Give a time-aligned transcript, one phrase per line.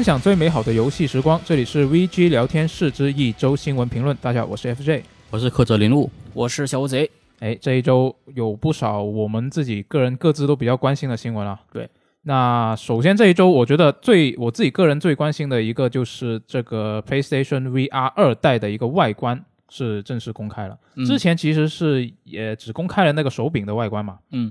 [0.00, 4.16] 分享最美好的游戏时光，这里是 VG 聊天室之一周新闻评论。
[4.16, 7.10] 大家好，我是 FJ，我是柯泽林路，我是小乌贼。
[7.40, 11.60] 哎，这一周有不少我们自己个人各自都比较关心的新闻啊。
[11.70, 11.86] 对，
[12.22, 20.78] 那首先这一周，我觉得最我自己个人最关心的一个就是这个 PlayStation VR 二代的一个外观是正式公开了。
[21.06, 24.18] 之前其实是也只公开了那个手柄的外观嘛。
[24.32, 24.50] 嗯。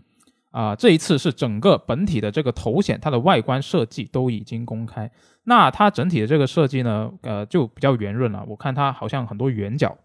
[0.51, 5.09] 啊，这一次是整个本体的这个头显，它的外观设计都已经公开。
[5.49, 8.45] 那它整体的这个设计呢，呃，就比较圆润了。
[8.47, 9.97] 我看它好像很多圆角，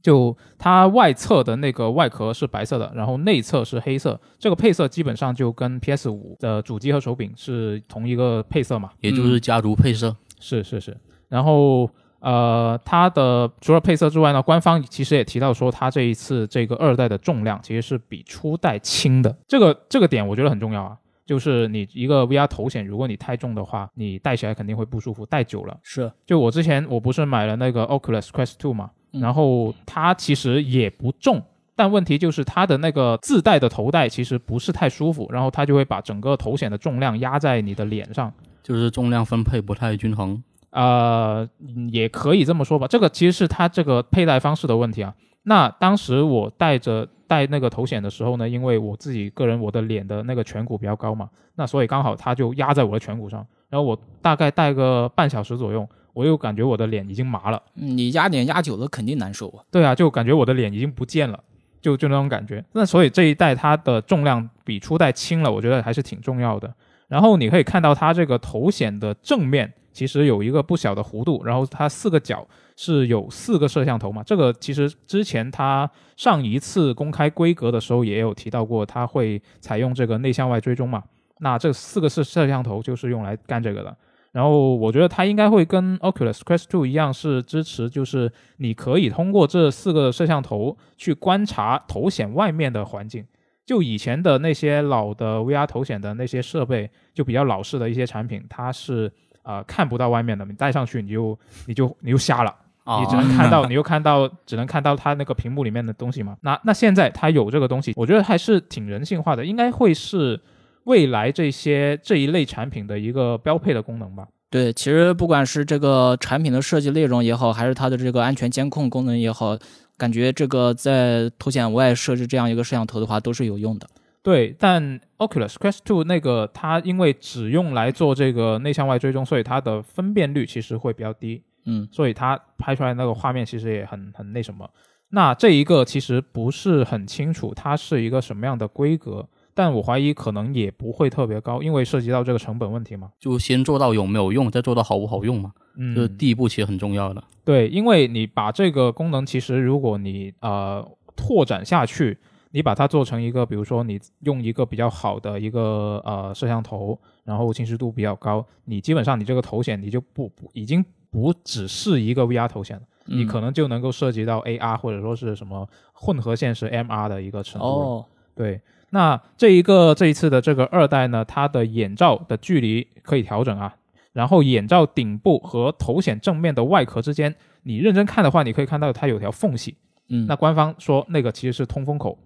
[0.00, 4.18] 就它外侧的那个外壳是白色的，然后内侧是黑色。
[4.38, 10.16] 这个配色基本上就跟 PS 五的主机和手柄是同一个配色嘛，也就是家族配色。
[10.38, 10.96] 是是是，
[11.28, 11.90] 然后。
[12.22, 19.34] 呃，它的除了配色之外呢，官方其实也提到说，它这一次这个二代的重量其实是比初代轻的。
[19.48, 20.98] 这个这个点我觉得很重要啊，
[21.30, 26.10] 就是你一个 VR 头显，如果你太重的话，你戴起来肯定会不舒服，戴久了是。
[26.26, 31.40] 就我之前我不是买了那个 Oculus Quest Two 嘛，然后它其实也不重，
[31.76, 40.42] 但问题就是它的那个自带的头戴其实不是太舒服，然后它就会把整个头显的重量压在你的脸上，就是重量分配不太均衡。
[40.70, 41.48] 呃，
[41.92, 42.88] 也可以这么说吧。
[42.88, 45.14] 这个其实是它这个佩戴方式的问题啊。
[45.44, 53.46] 那当时我戴着戴那个头显的时候呢，因为我自己个人我的脸的那个颧骨比较高嘛，那所以刚好它就压在我的颧骨上。
[53.68, 57.62] 然后我大概戴个半小时左右，我又感觉我的脸已经麻了。
[57.74, 59.62] 你压脸压久了肯定难受啊。
[59.70, 61.38] 对啊，就感觉我的脸已经不见了，
[61.80, 62.64] 就就那种感觉。
[62.72, 66.74] 那所以这一代它的重量比初代轻了，我觉得还是挺重要的。
[67.06, 69.72] 然后你可以看到它这个头显的正面。
[69.92, 72.46] 其实有一个不小的弧度，然后它四个角
[72.76, 74.22] 是有四个摄像头嘛？
[74.22, 81.02] 这个其实之前它上一次公开规格的时候也有提到过，它会采用这个内向外追踪嘛？
[81.40, 83.96] 那这四个是摄像头就是用来干这个的。
[84.32, 93.26] 然后我觉得它应该会跟 Oculus Quest 2一样，是支持就是你可以通过这四个摄像头去观察头显外面的环境。
[93.66, 99.12] 就以前的那些老的 VR 头显的那些设备，就比较老式的一些产品，它是。
[99.50, 102.54] 呃，看不到外面的，你戴上去你就你就你就瞎了，
[103.00, 106.36] 你只能看到， 你又看到，只能看到它那个屏幕里面的东西嘛。
[106.42, 110.40] 那那现在它有这个东西，我觉得还是挺人性化的，应该会是
[110.84, 114.28] 未来这些这一类产品的一个标配的功能吧。
[114.50, 119.58] 对，其实不管是这个产品的设计内容也好，还是它的这个安全监控功能也好，
[119.96, 123.88] 感觉这个在凸显外设置这样一个摄像头的话，都是有用的。
[124.22, 134.68] 对，但 Oculus Quest 2那个它因为只用来做这个内向外追踪，所以它的分辨率其实会比较低，嗯，所以它拍出来那个画面其实也很很那什么。
[135.08, 143.10] 那这一个其实不是很清楚它是一个什么样的规格，但我怀疑可能也不会特别高，因为涉及到这个成本问题嘛。
[143.18, 147.24] 就先做到有没有用，再做到好不好用嘛，嗯，这第一步其实很重要的。
[147.42, 150.86] 对，因为你把这个功能，其实如果你呃
[151.16, 152.18] 拓展下去。
[152.52, 167.66] 你把它做成一个，比如说你用一个比较好的一个呃摄像头，然后清晰度比较高，你基本上你这个头显你就不不已经不只是一个 VR 头显了，你可能就能够涉及到 AR 或者说是什么混合现实 MR 的一个程度。
[167.66, 168.60] 哦，对，
[168.90, 173.76] 那这一个这一次的这个二代呢，它的眼罩的距离可以调整啊，
[174.12, 179.76] 然后眼罩顶部和头显正面的外壳之间，你认真看的话，你可以看到它有条缝隙。
[180.08, 182.18] 嗯，那官方说那个其实是通风口。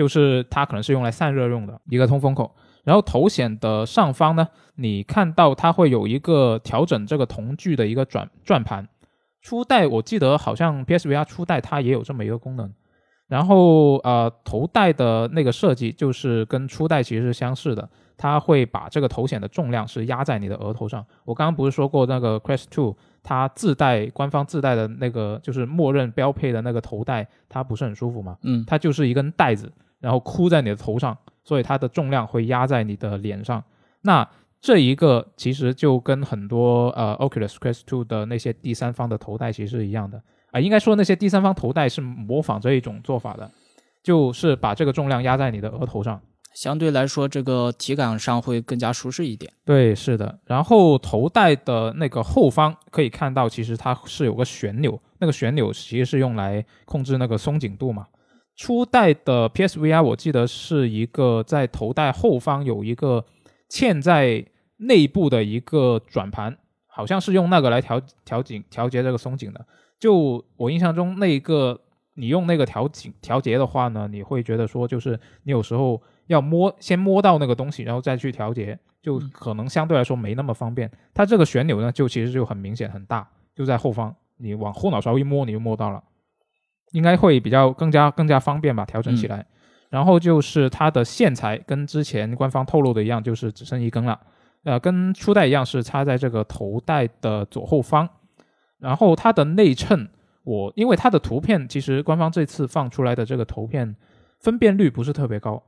[0.00, 2.50] 就是它可能是用来散热用的一个通风口，
[2.84, 8.88] 然后头显的上方呢，你看到它会有一个调整这个瞳距的一个转转盘。
[9.42, 12.72] 初代我记得好像 PSVR 初代它也有这么一个功能。
[13.28, 17.86] 然后呃，头戴的那个设计就是跟初代其实是相似的，
[18.16, 21.04] 它会把这个头显的重量是压在你的额头上。
[21.26, 28.38] 我刚刚不是说过那个 Quest Two 它自带官方自带的那个就是默认标配的那个头戴，它不是很舒服吗？
[28.44, 29.70] 嗯，它就是一根带子。
[30.00, 33.62] 然后箍在你的头上，所以它的重量会压在你的脸上。
[34.02, 34.28] 那
[34.60, 40.60] 这一个其实就跟很多呃 Oculus Quest 2的那些第三方的头戴其实是一样的啊。
[40.60, 43.50] 应该说那些第三方头戴是模仿这一种做法的，
[44.02, 46.20] 就是把这个重量压在你的额头上，
[46.52, 49.50] 相对来说这个体感上会更加舒适一点。
[49.64, 50.38] 对，是的。
[50.44, 58.06] 然后头戴的那个后方可以看到，其实它是有个旋钮，那个旋钮其实是用来控制那个松紧度嘛。
[58.60, 63.24] 初代的 PSVR 我记得是一个在头戴后方有一个
[63.70, 64.44] 嵌在
[64.76, 66.54] 内部的一个转盘，
[66.86, 69.66] 好像是用那个来调调紧调节这个松紧的。
[69.98, 71.80] 就我印象中，那一个
[72.12, 80.90] 你用那个调紧调节的话呢，你会觉得说就是你有时候要摸先摸到那个东西，然后再去调节，就可能相对来说没那么方便。
[81.14, 86.04] 它这个旋钮呢，就其实就很明显很大，就在后方，你往后脑勺一摸，你就摸到了，
[86.92, 89.44] 应该会比较更加更加方便吧，调整起来。
[89.88, 94.20] 然后就是它的线材跟之前官方透露的一样，就是只剩一根了，
[94.64, 98.08] 呃，跟初代一样是插在这个头带的左后方。
[98.78, 100.08] 然后它的内衬，
[100.44, 103.96] 我因为它的图片其实官方这次放出来的这个图片
[104.38, 105.62] 分辨率不是特别高。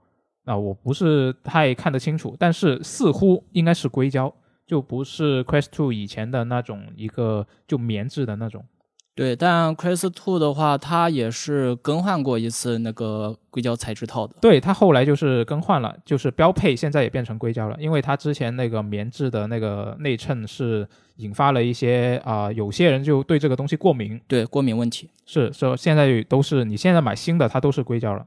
[0.44, 4.32] 啊，我不是太看得清楚，但是似乎应该是硅胶，
[4.66, 8.64] 就不是 Quest Two 以前的那种一个就棉质的那种。
[9.14, 14.34] 对，但 Quest Two 的话，它也是更换过一次那个硅胶材质套的。
[14.40, 24.18] 对，它后来就是更换了，就是标配现在也变成硅胶了，因为它之前那个棉质的那个内衬是引发了一些啊，有些人就对这个东西过敏。
[24.26, 28.26] 对，过敏问题是说现在都是你现在买新的，它都是硅胶了。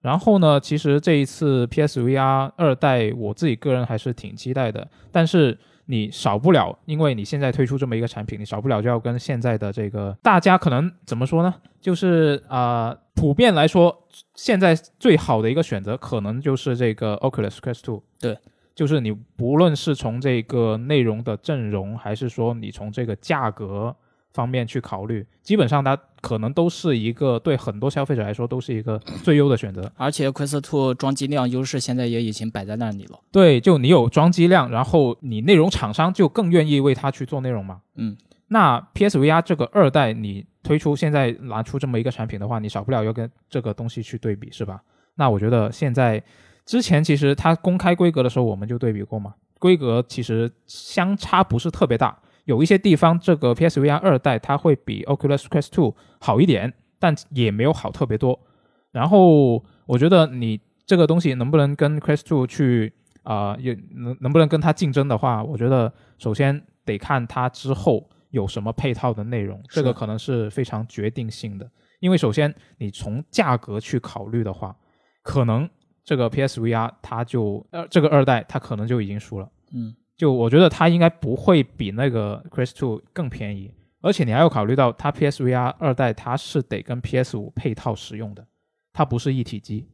[0.00, 4.88] 然后呢，其实这一次 PSVR 二代，我自己个人还是挺期待的。
[5.10, 5.58] 但是
[5.90, 11.52] 你少不了，因为你现在推出这么一个产品，你少不了就要跟现在的这个大家可能怎么说呢？
[11.80, 18.02] 就是啊，普遍来说，现在最好的一个选择可能就是这个 Oculus Quest Two。
[18.20, 18.38] 对，
[18.74, 23.96] 就是你不论是从这个内容的阵容，还是说你从这个价格。
[24.32, 29.90] 方面去考虑，基本上它可能都是一个对很多消费者来说都是一个最优的选择。
[29.96, 33.18] 而且 Quest Two 装机量优势现在也已经摆在那里了。
[33.32, 37.80] 对，就你有装机量，然后你内容厂商就更愿意为它去做内容嘛。
[37.96, 38.16] 嗯，
[38.48, 44.80] 那 PSVR 这个二代你推出现在拿出这么一个产品的话，你少不了要跟这个东西去对比，是吧？
[45.16, 46.22] 那我觉得现在
[46.64, 52.16] 之前其实它公开规格的时候我们就对比过嘛，规格其实相差不是特别大。
[52.50, 58.38] 有一些地方，这个 PSVR 二代它会比 Oculus Quest 2好一点，但也没有好特别多。
[58.90, 62.92] 然后我觉得你这个东西能不能跟 Quest 2去
[63.22, 71.70] 啊，也能能不能跟它竞争的话，我觉得首先得看它之后有什么配套的内容，这个可能是非常决定性的。
[72.00, 74.74] 因为首先你从价格去考虑的话，
[75.22, 75.70] 可能
[76.02, 79.48] 这个 PSVR 它就呃这个二代它可能就已经输了。
[79.72, 79.94] 嗯。
[80.20, 83.70] 就我觉得它应该不会比那个 Quest Two 更便宜，
[84.02, 88.46] 而且你还要考虑到它 PSVR 二代它是得跟 PS 五配套使用的，
[88.92, 89.86] 它不是一体机，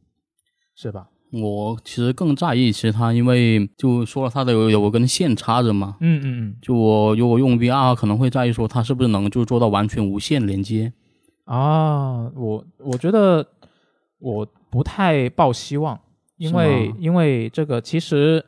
[0.75, 1.07] 是吧？
[1.31, 10.91] 我其实更在意，其实它因为就说了它的有有根线插着嘛，嗯嗯嗯，就我如果用 VR 可能会在意说它是不是能就做到完全无线连接
[11.45, 12.29] 啊？
[12.35, 13.47] 我我觉得
[14.19, 15.97] 我不太抱希望，
[16.35, 18.43] 因为因为这个其实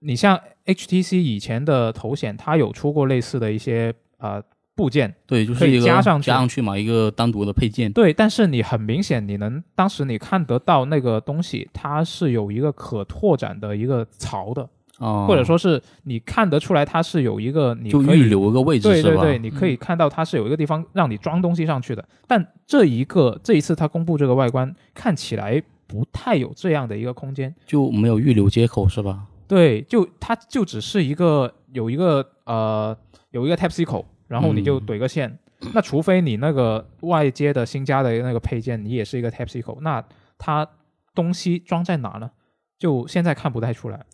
[0.00, 0.40] 你像。
[0.66, 4.42] HTC 以前的头显，它有出过类似的一些呃
[4.74, 7.92] 部件，对，就是一个加上加上去嘛，一个单独的配件。
[7.92, 22.04] 对，但是你很明显，你能当时你看得到那个东西，它是有一个可拓展的一个槽的，哦，或者说是你看得出来它是有一个，你就预留一个位置，对对对，你可以看到它是有一个地方让你装东西上去的。
[22.26, 29.26] 但这一个这一次它公布这个外观，看起来不太有这样的一个空间，就没有预留接口是吧？
[29.48, 32.96] 对，就它就只是一个有一个呃
[33.30, 35.38] 有一个 Type C 口，然后你就怼个线。
[35.72, 40.04] 那除非你那个外接的新加的那个配件，你也是一个 Type C 口，那
[40.36, 40.68] 它
[41.14, 42.30] 东西装在哪呢？
[42.78, 44.04] 就现在看不太出来。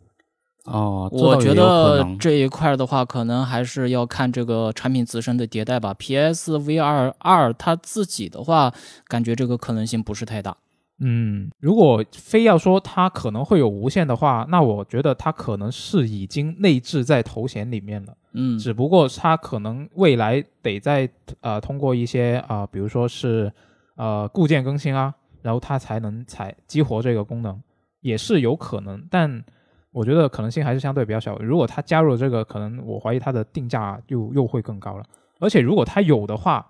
[0.65, 5.93] 哦，我觉得这一块的话，可能还是要看这个产品自身的迭代吧。
[5.95, 8.73] PSVR 二它自己的话，
[9.09, 10.57] 感觉这个可能性不是太大。
[11.05, 18.17] 嗯，如果非要说它可能会有无线的话，那我觉得它可能是已经内置在头显里面了。
[18.35, 21.09] 嗯，只不过它可能未来得在
[21.41, 23.53] 呃通过一些啊，比如说是
[23.97, 27.61] 呃固件更新啊，然后它才能才激活这个功能，
[28.01, 29.05] 也是有可能。
[29.11, 29.43] 但
[29.91, 31.37] 我觉得可能性还是相对比较小。
[31.39, 35.05] 如果它加入了这个，可能我怀疑它的定价又又会更高了。
[35.41, 36.65] 而且如果它有的话，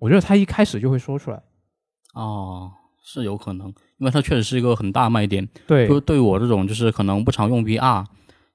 [0.00, 1.40] 我觉得它一开始就会说出来。
[2.14, 2.72] 哦。
[3.08, 5.48] 是有可能，因为它确实是一个很大卖点。
[5.64, 8.04] 对，就对我这种就是可能不常用 VR，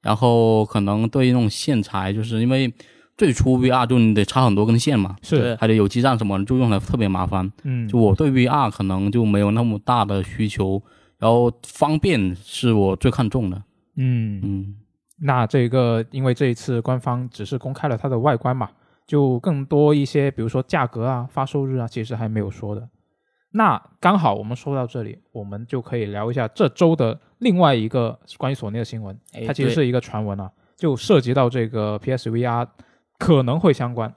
[0.02, 2.72] 然后可能对那种线材，就是因为
[3.18, 7.50] 最初 VR 就你得插很多根线嘛，是，还得有基站什么，就用来特别麻烦。
[7.64, 10.84] 嗯，就我对 VR 可能就没有那么大的需求，
[11.18, 13.64] 然后方便是我最看重的。
[13.96, 14.76] 嗯嗯，
[15.20, 18.70] 那这个因为这一次官方只是公开了它的外观嘛，
[19.08, 22.90] 就更多一些，比如说价格啊、发售日啊，其实还没有说的。
[23.52, 29.18] 那刚好我们说到这里，我们就可以聊一下这周的另外一个关于索尼的新闻。
[29.46, 32.68] 它其实是一个传闻啊，就涉及到这个 PSVR
[33.20, 34.14] 可能会相关。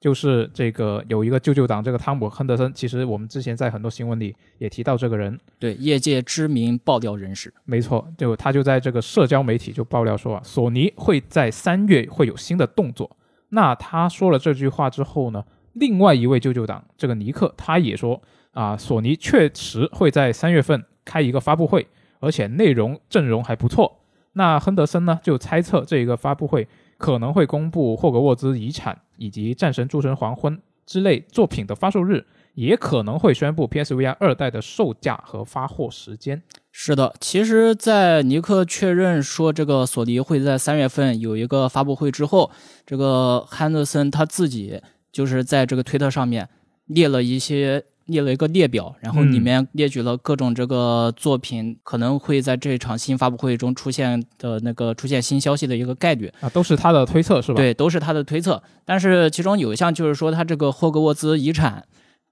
[0.00, 7.50] 就是这个有一个舅舅党，这个汤姆亨德森，其实我们之前在很多新闻里也提到这个人，对，业界知名爆料人士。
[7.64, 13.16] 没错，就他就在这个社交媒体就爆料说啊，索尼会在三月会有新的动作。
[13.48, 18.20] 那他说了这句话之后呢，另外一位舅舅党这个尼克他也说
[18.54, 21.86] 啊，索尼确实会在三月份开一个发布会，
[22.20, 24.00] 而且内容阵容还不错。
[24.32, 26.66] 那亨德森呢就猜测这一个发布会
[26.98, 36.42] 可能会公布霍格沃兹遗产以及战神诸神黄昏之类作品的发售日，也可能会宣布 PSVR 二代的售价和发货时间。
[36.72, 42.50] 是的，其实，在尼克确认说这个索尼会在三月份有一个发布会之后，
[42.84, 44.82] 这个汉德森他自己
[45.12, 46.48] 就是在这个推特上面
[46.86, 56.32] 列了一些列了一个列表，然后里面列举了各种这个作品可能会在这场新发布会中出现的那个出现新消息的一个概率。
[56.40, 57.56] 啊，都是他的推测是吧？
[57.56, 58.62] 对，都是他的推测。
[58.84, 61.84] 但是其中有一项就是说，他这个霍格沃兹遗产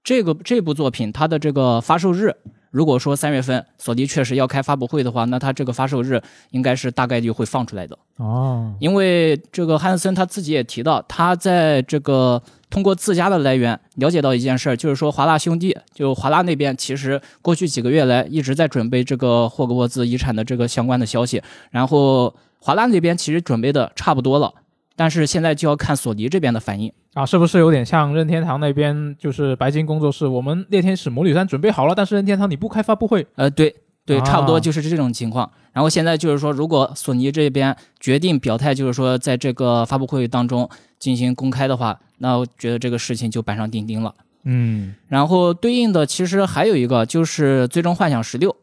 [0.03, 2.35] 这个这部作品，它的这个发售日。
[2.73, 8.73] 如果说三月份索尼确实要开发布会的话，那它这个发售日应该是大概率会放出来的哦。
[8.79, 24.51] 因为这个汉德森他自己也提到，他在这个通过自家的来源了解到一件事儿，就是说华纳兄弟就华纳那边其实过去几个月来一直在准备这个霍格沃兹遗产的这个相关的消息，然后华纳那边其实准备的差不多了，
[24.95, 26.91] 但是现在就要看索尼这边的反应。
[27.13, 33.27] 啊，是不是有点像任天堂那边，就是白金工作室，我们猎天使魔女三准备好了，但是任天堂你不开发布会？
[33.35, 35.51] 呃，对对，差不多就是这种情况。
[35.71, 44.15] 然后现在就是说，如果索尼这边决定表态，就是说在这个发布会当中进行公开的话，那我觉得这个事情就板上钉钉了。
[44.45, 48.49] 嗯，然后对应的其实还有一个就是《最终幻想十六》，《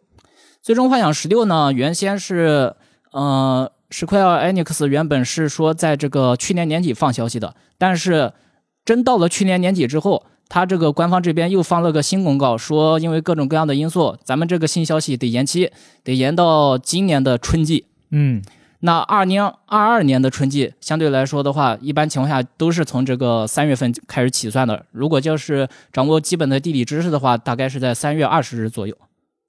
[0.60, 2.75] 最终幻想十六》呢，原先是
[3.12, 3.70] 呃。
[3.90, 8.32] 史快尔 Enix 原本是说在这个去年年底放消息的，但是
[8.85, 15.73] 真到了去年年底之后，他这个官方这边又放了个新公告，说因为各种各样的因素，咱们这个新消息得延期，
[16.04, 17.87] 得延到今年的春季。
[18.12, 18.40] 嗯，
[18.80, 24.87] 那二零二二年的春季相对来说的话，一般情况下都是从这个三月份开始起算的。
[24.92, 28.97] 如果就是掌握基本的地理知识的话，大概是在三月二十日左右。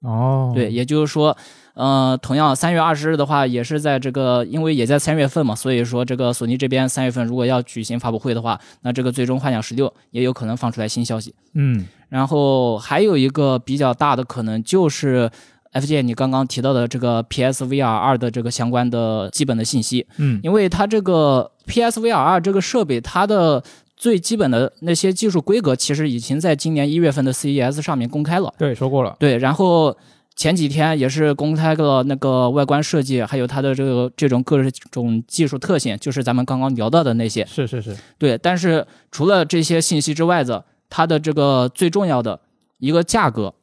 [0.00, 1.36] 哦，对，也就是说。
[1.74, 11.34] 呃，同样三月二十日的话，也是在这个，因为也在三月份嘛，所以说这个索尼这边三月份如果要举行发布会的话，那这个最终幻想十六也有可能放出来新消息。
[11.54, 15.30] 嗯，然后还有一个比较大的可能就是
[15.70, 20.06] F J 你刚刚提到的这个 P S V R 二的这个相关的基本的信息。
[20.18, 23.64] 嗯，因为它这个 P S V R 二这个设备，它的
[23.96, 28.52] 最基本的那些技术规格，其实已经在今年一月份的 C E S 上面公开了。
[28.58, 29.16] 对，说过了。
[29.18, 29.96] 对，然后。
[30.34, 37.44] 前几天也是公开了那个外观设计，还有它的这个这种各种技术特性，就是咱们刚刚聊到的那些。
[37.46, 38.36] 是是是，对。
[38.38, 42.40] 但是除了这些信息之外的，它的这个最重要的
[42.78, 43.54] 一个价格，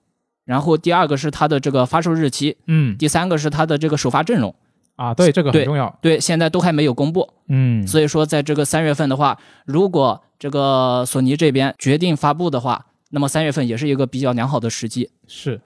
[0.46, 4.54] 然后第二个是它的这个发售日期，嗯，第三个是它的这个首发阵容。
[4.96, 5.98] 啊，对，这个很重要。
[6.02, 7.28] 对，现在都还没有公布。
[7.48, 15.10] 嗯，所以说在这个三月份的话，如果这个索尼这边决定发布的话，那么三月份也是一个比较良好的时机。
[15.26, 15.62] 是。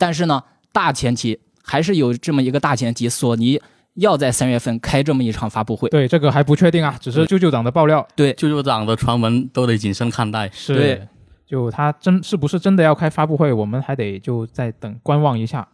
[0.00, 0.42] 但是呢，
[0.72, 3.60] 大前提还是有这么一个大前提，索尼
[3.96, 5.90] 要在三月份开这么一场发布会。
[5.90, 8.08] 对，这个还不确定啊，只是舅舅党的爆料。
[8.16, 10.48] 对，舅舅党的传闻都得谨慎看待。
[10.54, 11.06] 是，
[11.46, 15.68] 就他真是不是真的要开发布会，我们还得就再等观望一下。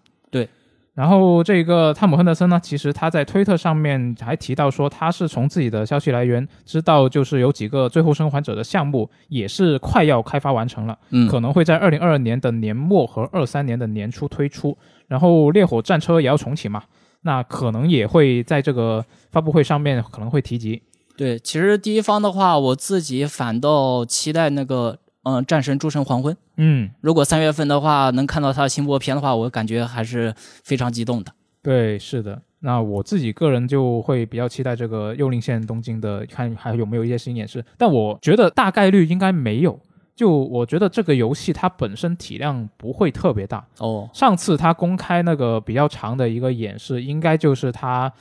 [0.96, 1.02] 对。
[1.02, 14.76] 然后这个汤姆亨德森呢，其实他在推特上面还提到说，他是从自己的消息来源知道，就是有几个最后生还者的项目也是快要开发完成了，嗯，可能会在二零二二年的年末和二三年的年初推出。
[15.06, 16.82] 然后烈火战车也要重启嘛，
[17.22, 20.82] 那可能也会在这个发布会上面可能会提及。
[21.16, 24.98] 对，其实第一方的话，我自己反倒期待那个。
[25.28, 26.36] 嗯，战神诸神黄昏。
[26.56, 31.32] 嗯，如果三月份的话能看到他的新播片的话，我感觉还是非常激动的。
[31.60, 32.40] 对，是的。
[32.60, 37.64] 那我自己个人就会比较期待这个幽灵线东京的，看还有没有一些新演示。
[37.76, 39.76] 但我觉得大概率应该没有。
[40.14, 43.66] 就我觉得这个游戏它本身体量不会特别大。
[43.78, 48.12] 哦，上次它公开那个比较长的一个演示，应该就是他。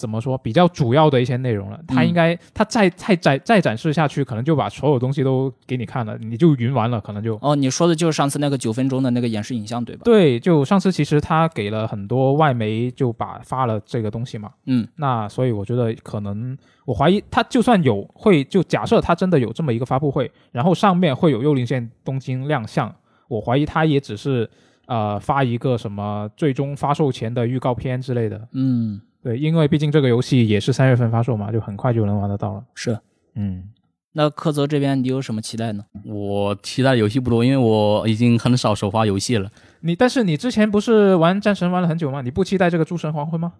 [0.00, 1.78] 怎么说比较主要的一些内容了？
[1.86, 7.54] 他应该他再再再再展示下去，可能就把所有东西都给你看了，你就云完了，可能就哦。
[7.54, 10.00] 你说的就是上次那个九分钟的那个演示影像，对吧？
[10.04, 14.50] 对，就上次其实他给了很多外媒就把发了这个东西嘛。
[14.64, 22.90] 嗯，那所以我觉得可能我怀疑他就算有会就假设他真的有这么一个发布会，然后上面会有幽灵线东京亮相，
[23.28, 24.48] 我怀疑他也只是
[24.86, 28.48] 呃发一个什么最终发售前的预告片之类的。
[28.52, 29.00] 嗯。
[29.22, 32.64] 对，因为毕竟这个游戏也是三月份发售嘛，就很快就能玩得到了。
[32.74, 32.98] 是，
[33.34, 33.64] 嗯，
[34.12, 35.84] 那柯泽这边你有什么期待呢？
[36.04, 39.50] 我期待游戏不多，因为我已经很少首发游戏了。
[39.80, 42.22] 你但是你之前不是玩战神玩了很久吗？
[42.22, 43.52] 你不期待这个诸神黄昏吗？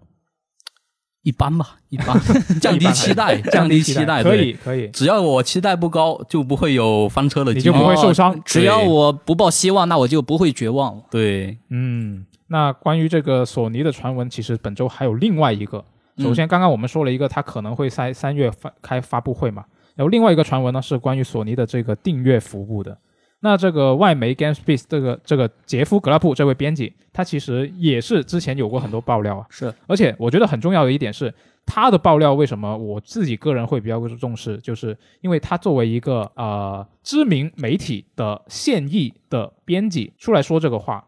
[1.23, 2.19] 一般吧，一般，
[2.62, 7.61] 降低期待，降低期待，可对以可以，只要我期待不高，就不会有翻车的机会。
[7.61, 11.02] 你就不会受伤哦只要我不抱希望，那我就不会绝望了。
[11.11, 15.78] 对，嗯，那关于这个索尼的传闻，其实本周还有另外一个。
[16.16, 19.64] 嗯首先，刚刚我们说了一个，它可能会在三月发开发布会嘛。
[19.95, 22.99] 然后另外一个传闻呢，是关于索尼的这个订阅服务的。
[23.42, 29.47] 那这个外媒 GameSpace 这个这个杰夫格拉布这位编辑，他其实也是之前有过很多爆料啊。
[29.49, 31.33] 是，而且我觉得很重要的一点是，
[31.64, 41.07] 他的爆料为什么我自己个人会比较重视，就是因为他作为一个呃知名媒体的现役的编辑出来说这个话，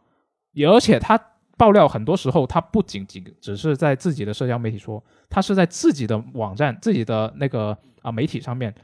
[0.67, 1.21] 而且他
[1.63, 5.01] 爆料很多时候他不仅仅只是在自己的社交媒体说，
[5.31, 8.75] 他是在自己的网站、自己的那个啊、媒体上面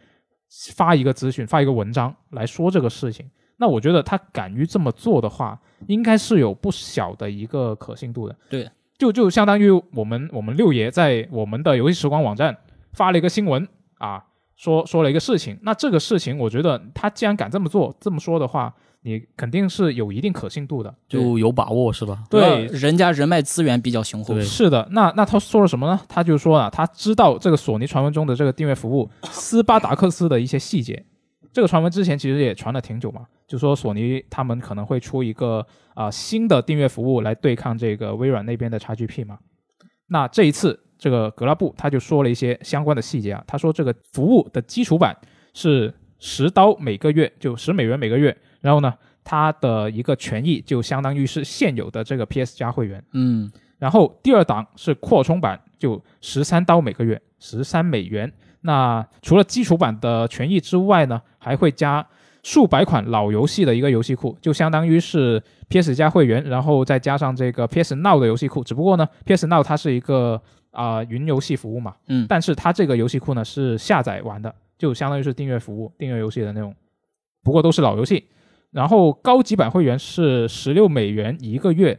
[0.77, 3.29] 发一个资讯、发一个文章来说这个事情。
[3.57, 8.37] 那我觉得他敢于这么做的话，应该是有不小的一个可信度的。
[8.49, 12.57] 对，就就相当于我们我们六爷在我们的游戏时光网站
[12.93, 13.67] 发了一个新闻
[13.99, 15.59] 啊，说说了一个事情。
[15.63, 20.95] 那这个事情，我觉得他既然敢这么做这么说的话，你肯定是有一定可信度的。
[21.09, 22.25] 就有把握是吧？
[22.29, 24.35] 对，人家人脉资源比较雄厚。
[24.35, 26.01] 对是的，那那他说了什么呢？
[26.09, 31.05] 他就说啊，他知道这个索尼传闻中的这个订阅服务斯巴达克斯的一些细节。
[31.53, 39.39] 这个传闻之前其实也传了挺久嘛，就说索尼他们可能会出一个啊、新的订阅服务来对抗这个微软那边的 XGP 嘛。
[40.09, 45.17] 那这一次这个格拉布他就说了一些相关的细节啊，他说这个服务的基础版
[45.55, 48.93] 是十刀每个月，就十美元每个月，然后呢，
[49.23, 53.03] 它的一个权益就相当于是现有的这个 PS 加会员。
[53.13, 58.33] 嗯，然后第二档是扩充版，就十三刀每个月，十三美元。
[58.63, 62.05] 那除了基础版的权益之外呢，还会加
[62.43, 68.65] 数百款老游戏的一个游戏库，就相当于是 PS 加会员，然后再加上这个 PS Now 的游戏库。
[68.65, 70.41] 只不过呢，PS Now 它是一个
[70.71, 76.75] 啊、云游戏服务嘛，嗯但是它这个游戏库呢是下载玩的，就相当于是订阅服务、订阅游戏的那种，
[77.43, 78.25] 不过都是老游戏。
[78.71, 81.99] 然后高级版会员是十六美元一个月，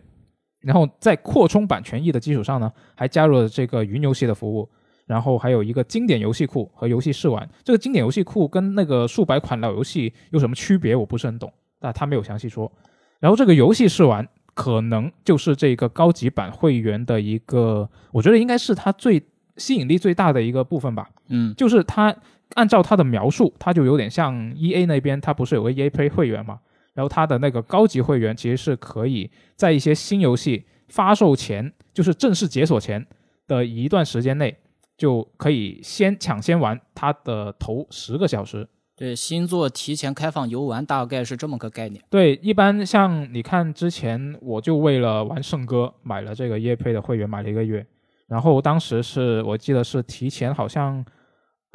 [0.62, 4.70] 然后在扩充版权益的基础上呢，还加入了这个云游戏的服务，
[5.08, 7.50] 然后还有一个经典游戏库和游戏试玩。
[7.64, 10.96] 这个经典游戏库跟那个数百款老游戏有什么区别？
[10.96, 12.72] 我不是很懂，但他没有详细说。
[13.20, 19.22] 然后这个游戏试玩可能就是这个高级版会员的一个，我觉得应该是它最
[19.58, 21.10] 吸引力最大的一个部分吧。
[21.30, 22.16] 嗯，就是它
[22.56, 26.60] 按照他的描述，他就有点像 E A 那边，他不是有个 E A Play 会员嘛？
[26.94, 33.06] 然后他的那个高级会员其实是可以在一些新游戏发售前，就是正式解锁前
[33.48, 34.58] 的一段时间内，
[34.98, 38.68] 就可以先抢先玩它的头十个小时。
[38.98, 42.04] 对，新作提前开放游玩大概是这么个概念。
[42.10, 47.86] 对，一般像你看之前，我就为了玩圣歌买了这个 EA Play 的会员，买了一个月，
[48.28, 51.06] 然后当时是我记得是提前好像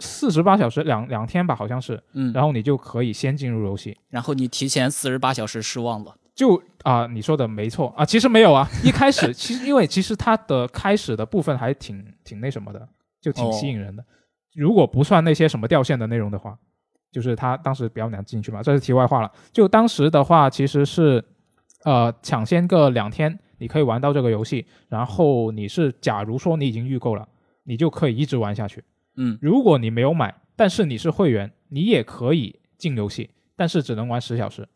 [0.01, 3.97] 四十八小时两两天吧，好像是，嗯，然后你就可以先进入游戏。
[4.11, 6.15] 然后你提前四十八小时失望了。
[6.35, 12.89] 就啊、你说的没错啊，其实没有啊，一开始 其实因为其实它的开始的部分还挺挺那什么的，
[13.21, 14.05] 就挺吸引人的。
[14.53, 16.59] 如果不算那些什么掉线的内容的话，
[17.13, 19.31] 就是他当时比较难进去嘛，这是题外话了。
[19.53, 21.25] 就当时的话，其实是
[21.85, 27.29] 呃抢先个两天，你可以玩到这个游戏，然后你是假如说你已经预购了，
[27.63, 28.83] 你就可以一直玩下去。
[29.17, 34.69] 嗯，如果你没有买，但是你是会员，你也可以进游戏，但是只能玩十小时，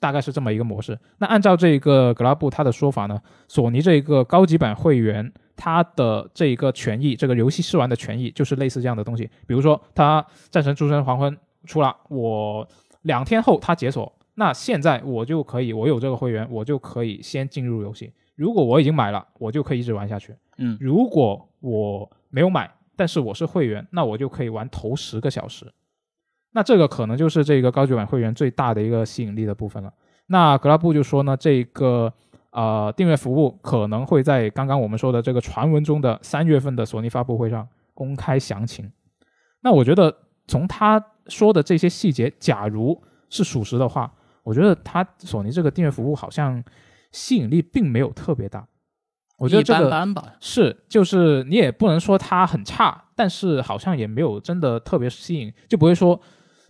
[0.00, 0.98] 大概是这么一个模式。
[1.18, 9.28] 那按照这个格拉布他的说法呢，索尼这一个高级版会员，他的这一个权益，这个游戏试玩的权益，就是类似这样的东西。
[9.46, 11.32] 比如说，他《战神：诸神黄昏》
[11.66, 12.66] 出了，我
[13.02, 18.12] 两天后他解锁，那现在我就可以，我有这个会员，我就可以先进入游戏。
[18.34, 20.34] 如果我已经买了，我就可以一直玩下去。
[20.58, 25.72] 嗯，如果我没有买，但是我是会员，那我就可以玩头十个小时。
[26.52, 29.92] 那这个可能就是这个高级版会员最大的一个吸引力的部分了。
[30.26, 32.12] 那格拉布就说呢，这个
[32.50, 38.92] 呃订阅服务可能会在刚刚我们说的这个传闻中的三月份的索尼发布会上公开详情。
[39.62, 40.14] 那我觉得
[40.46, 43.00] 从他说的这些细节，假如
[43.30, 46.62] 是属实的话，我觉得他索尼这个订阅服务好像
[47.12, 48.66] 吸引力并没有特别大。
[49.42, 50.24] 我觉得一这个。
[50.38, 56.18] 是，就是你也不能说它很差，但是好像也没有真的特别吸引，就不会说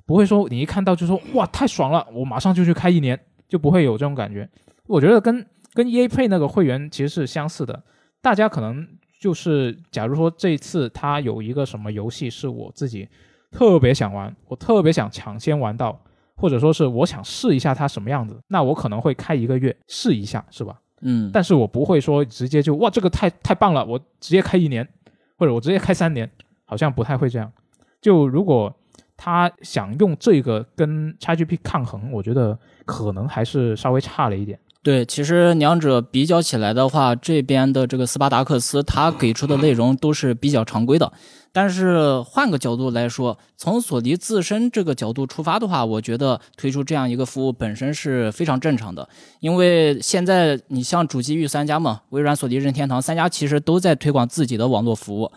[0.06, 4.48] 不会说你一看到就说哇太爽了，我马上就去开一年，就不会有这种感觉。
[4.87, 7.82] 我觉得跟跟 EA Play 那个会员其实是相似的，
[8.22, 8.88] 大家可能
[9.20, 13.06] 就是假如说这一次它有一个什么游戏是我自己
[13.50, 16.02] 特别想玩，我特别想抢先玩到，
[16.37, 20.80] 或者说是我想试一下它什么样子，那我可能会开一个月试一下，是吧？
[21.03, 24.88] 嗯，但是我不会说直接就哇这个太太棒了，我直接开一年，
[25.37, 26.31] 或者我直接开三年，
[26.65, 27.53] 好像不太会这样。
[28.01, 28.75] 就如果
[29.17, 34.59] 他想用这个跟 XGP 抗衡，我觉得可能还是稍微差了一点。
[34.83, 41.12] 对，其实两者比较起来的话，这边的这个斯巴达克斯，它给出的内容都是比较常规的。
[41.53, 49.09] 但是换个角度来说，从索尼自身这个角度出发的话，我觉得推出这样一个服务本身是非常正常的。
[49.38, 55.31] 因为现在你像主机域三家嘛，微软、索尼、任天堂三家其实都在推广自己的网络服务。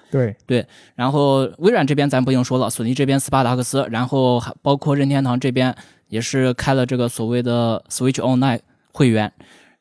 [0.47, 5.75] 对，然后微软这边咱不用说了，索尼这边斯巴达克斯，然后还包括任天堂这边
[6.07, 8.61] 也是开了这个所谓的 Switch Online
[8.95, 9.29] 会员。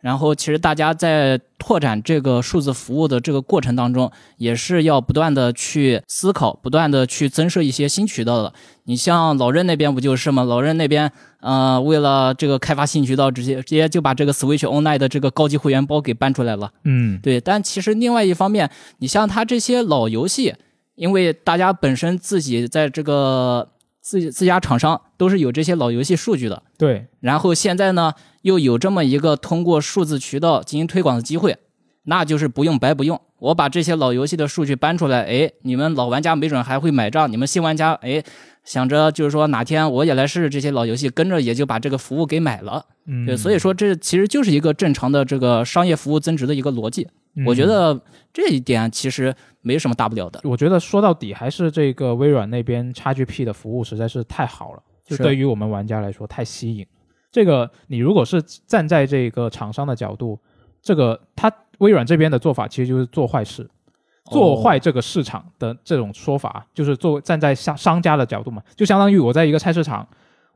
[0.01, 8.53] 然后其实大家在拓展这个数字服务的这个过程当中，也是要不断的去思考，不断的去增设一些新渠道的。
[8.85, 10.45] 你像老任那边不就是吗？
[10.45, 16.71] 老任那边呃，为了这个开发新渠道，直接直接就把这个 Switch Online 的这个高级会员包给搬出来了。
[16.85, 20.55] 嗯，对，但其实另外一方面，你像他这些老游戏，
[20.97, 23.71] 因为大家本身自己在这个
[24.05, 28.13] 自己自家厂商都是有这些老游戏数据的，对，然后现在呢
[28.43, 31.57] 又有这么一个通过数字渠道进行推广的机会，
[32.03, 33.19] 那就是不用白不用。
[33.39, 38.23] 我把这些老游戏的数据搬出来，哎，你们老玩家没准还会买账，你们新玩家哎
[38.65, 42.85] 想着就是说哪天我也来试试这些老游戏，跟着也就把这个服务给买了。
[43.07, 47.07] 嗯，对，所以说这其实就是一个正常的这个商业服务增值的一个逻辑。
[47.37, 48.01] 嗯我觉得
[48.33, 50.41] 这一点其实没什么大不了的。
[50.45, 56.87] 我觉得说到底还是这个微软那边 XGP 的服务实在是太好了，就对于我们玩家来说太吸引。
[57.33, 60.39] 这个你如果是站在这个厂商的角度，
[60.81, 63.69] 这个他微软这边的做法其实就是做坏事，
[64.31, 70.07] 做坏这个市场的这种说法，就是做站在商商家的角度嘛，就相当于我在一个菜市场，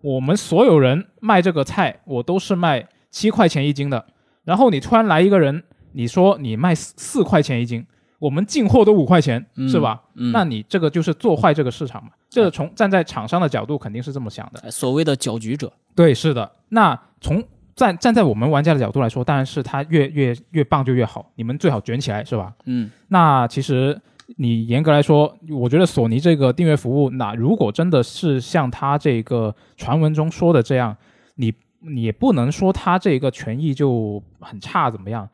[0.01, 4.07] 我们所有人卖这个菜，我都是卖七块钱一斤的，
[4.45, 7.85] 然后你突然来一个人，你说你卖四四块钱一斤，
[8.19, 10.03] 我们进货都五块钱，嗯是吧？
[10.15, 12.11] 嗯，那你这个就是做坏这个市场嘛？
[12.31, 14.61] 这个从站在厂商的角度肯定是这么想的。
[14.61, 16.51] 哎所谓的搅局者，对，是的。
[16.71, 17.43] 那从
[17.79, 22.53] 站站在我们玩家的角度来说，当然是它越越越棒就越好，你们最好卷起来，是吧？
[22.67, 23.99] 嗯，那其实
[24.37, 30.97] 你严格来说，我觉得索尼这个订阅服务，那如果真的是像它这个传闻中说的这样，
[31.37, 35.29] 你你也不能说它这个权益就很差怎么样？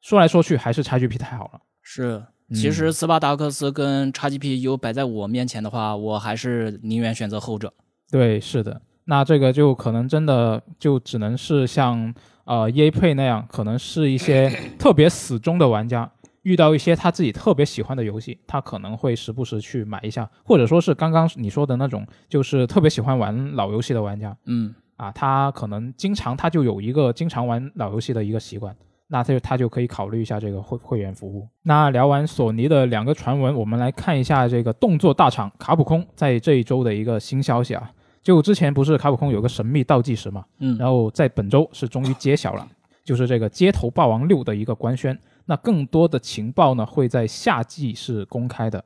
[0.00, 1.60] 说来说去还是 XGP 太好了。
[1.82, 2.16] 是。
[2.16, 7.72] 嗯其实斯巴达克斯跟 XGP 摆在我面前的话，我还是宁愿选择后者。
[8.10, 8.82] 对，是的。
[9.10, 16.08] 那这个就可能真的就只能是像呃 EA Play 那样，可能是一些 特别死忠的玩家，
[16.42, 28.72] 遇到一些他自己特别喜欢的游戏，他可能会时不时去买一下，或者说是刚刚你说的那种，就是特别喜欢玩老游戏的玩家嗯，啊，他可能经常他就有一个经常玩老游戏的一个习惯。
[29.12, 31.48] 那他就他就可以考虑一下这个会会员服务。
[31.64, 37.90] 那聊完索尼的两个传闻，我们来看一下这个动作大厂卡普空在这一周的一个新消息啊。
[38.22, 40.76] 就之前不是卡普空有个神秘倒计时嘛，嗯。
[40.78, 42.66] 然后在本周是终于揭晓了，
[43.04, 45.18] 就是这个《街头霸王六》的一个官宣。
[45.46, 48.84] 那更多的情报呢会在夏季是公开的。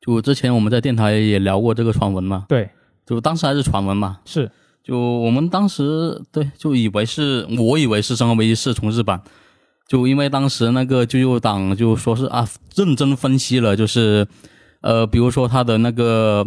[0.00, 2.68] 就之前我们在电台也聊过这个传闻嘛，对，
[3.04, 4.48] 就当时还是传闻嘛，是，
[4.84, 9.20] 就我们当时对就以为是，我以为是《生化危机四》重置版，
[9.88, 14.28] 就因为当时那个啾啾党就说是啊，认真分析了，就是
[14.82, 16.46] 呃，比如说他的那个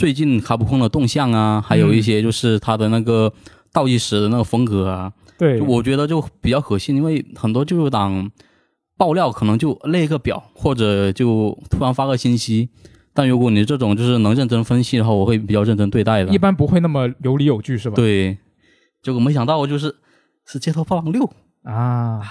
[0.00, 3.30] 最近卡普空的动向啊，还有一些就是他的那个
[3.70, 8.30] 倒计时的那个风格啊，对就，我觉得就比较可信，因为很多就是党
[8.96, 12.70] 爆料可能就列个表，或者就突然发个信息。
[13.12, 16.32] 但如果你这种就是能认真分析的话，我会比较认真对待的。
[16.32, 17.96] 一般不会那么有理有据，是吧？
[17.96, 18.38] 对，
[19.02, 19.94] 结果没想到就是
[20.46, 21.30] 是街头霸王六，
[21.64, 22.22] 啊，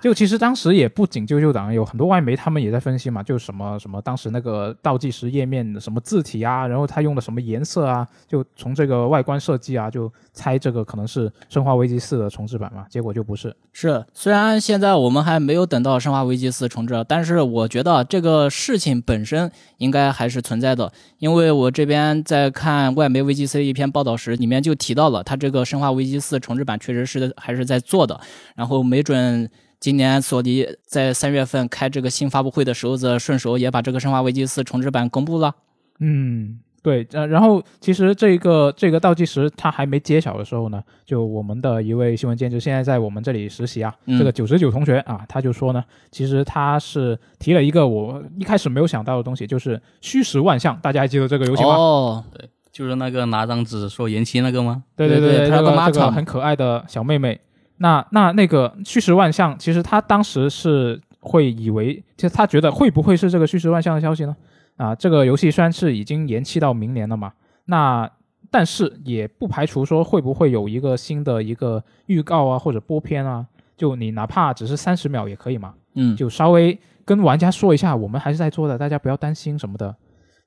[0.00, 13.54] 就其实当时也不仅啾啾党，有很多外媒他们也在分析嘛，就什么什么当时那个倒计时页面的什么字体啊，然后他用的什么颜色啊，就从这个外观设计啊，就猜这个可能是《生化危机四》的重置版嘛，结果就不是。
[13.72, 28.20] 是，虽然现在我们还没有等到《生化危机四》重置，但是我觉得这个事情本身应该还是存在的，因为我这边在看外媒 VGC 的一篇报道时，里面就提到了，它这个《生化危机四》重置版确实是还是在做的，
[28.56, 29.48] 然后没准。
[29.80, 35.54] 今年索尼在三月份开这个新发布会的时候，子顺手也把这个《生化危机四》重置版公布了。
[36.00, 51.70] 嗯，对，呃，然后其实这个这个倒计时它还没揭晓的时候呢，就我们的一位新闻监制现在在我们这里实习啊，嗯这个九十九同学啊，他就说呢，其实他是提了一个我一开始没有想到的东西，就是虚实万象，大家还记得这个游戏吗？
[51.70, 54.82] 哦，对就是那个拿张纸说延期那个吗？
[54.96, 57.40] 对对对对他有个个这个很可爱的小妹妹。
[57.78, 64.36] 那那那个虚实万象，其实他当时是会以为，就他觉得会不会是这个虚实万象的消息呢？
[64.76, 67.32] 啊，这个游戏虽然是已经延期到明年了嘛，
[67.64, 68.08] 那
[68.50, 73.44] 但是也不排除说会不会有一个新的一个预告啊，或者播片啊，
[73.76, 79.94] 就你哪怕只是三十秒也可以嘛，嗯，就稍微跟玩家说一下，我们还是在做的，大家不要担心什么的。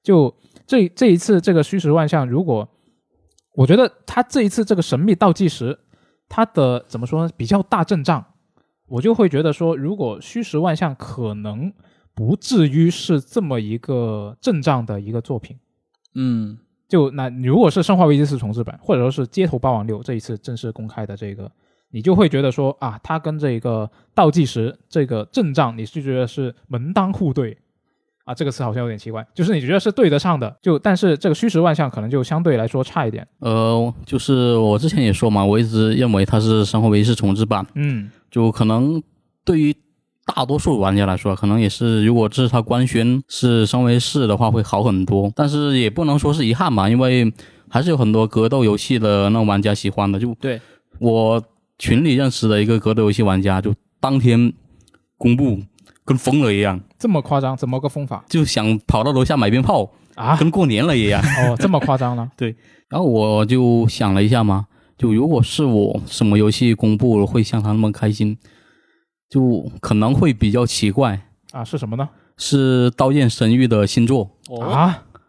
[0.01, 0.33] 就
[0.65, 2.67] 这这一次这个虚实万象，如果
[3.53, 5.77] 我觉得他这一次这个神秘倒计时，
[6.31, 8.23] 它的怎么说呢，比较大阵仗，
[8.87, 11.73] 我就会觉得说，如果虚实万象可能
[12.15, 15.59] 不至于是这么一个阵仗的一个作品。
[16.15, 21.51] 嗯就那如果是《生化危机四》重置版，或者说是《街头霸王六》这一次正式公开的这个，
[21.89, 27.57] 你就会觉得说啊，它跟这个倒计时这个阵仗，你是觉得是门当户对
[28.25, 28.33] 啊？
[28.33, 33.27] 这个词好像有点奇怪，就是你觉得是对得上的，就但是这个虚实万象可能就相对来说差一点。
[33.39, 39.01] 呃，就是我之前也说嘛，我一直认为它是《生化危机四》重置版，嗯就可能
[39.43, 39.75] 对于
[40.25, 45.31] 大多数玩家来说，可能也是，如果这是它官宣是《生化危机四》的话，会好很多。
[45.35, 47.33] 但是也不能说是遗憾嘛，因为
[47.69, 50.17] 还是有很多格斗游戏的那玩家喜欢的。
[50.19, 50.61] 就对
[50.99, 51.43] 我
[51.79, 54.53] 群里认识的一个格斗游戏玩家，就当天
[55.17, 55.59] 公布
[56.11, 57.55] 跟疯了一样，这么夸张？
[57.55, 60.35] 怎么个疯法就想跑到楼下买鞭炮，啊？
[60.35, 61.21] 跟过年了一样。
[61.21, 62.29] 哦，这么夸张呢？
[62.89, 68.37] 然后我就想了一下嘛，就如果是我，什么游戏公布了会像他那么开心，
[69.29, 71.21] 就可能会比较奇怪。
[71.53, 72.09] 啊，是什么呢？
[72.37, 75.05] 是《刀剑神域》的新作，哦，啊，《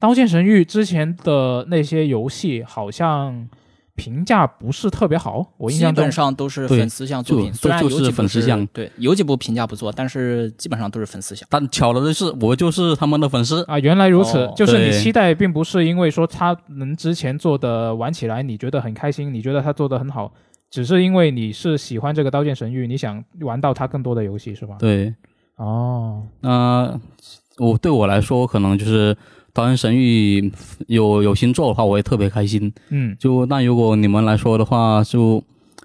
[0.00, 3.48] 刀剑神域》之前的那些游戏好像
[3.94, 11.46] 评价不是特别好，我印象中基本上都是粉丝向作品，就虽然有就是几部是粉丝向对，有几部评价不错，但是基本上都是粉丝向。
[11.50, 13.62] 但巧了的是，我就是他们的粉丝。
[13.64, 20.32] 啊，原来如此，哦就是你期待，并不是因为说他能之前做的玩起来你觉得很开心，你觉得他做的很好，
[20.70, 24.76] 只是因为你是喜欢这个《刀剑神域》，你想玩到他更多的游戏是吧？
[24.78, 25.14] 对，
[25.56, 26.98] 哦，那、
[27.58, 29.14] 我对我来说，可能就是
[29.52, 30.40] 《刀剑神域》
[30.86, 32.72] 有有新作的话，我也特别开心。
[32.88, 35.42] 嗯，就那如果你们来说的话，就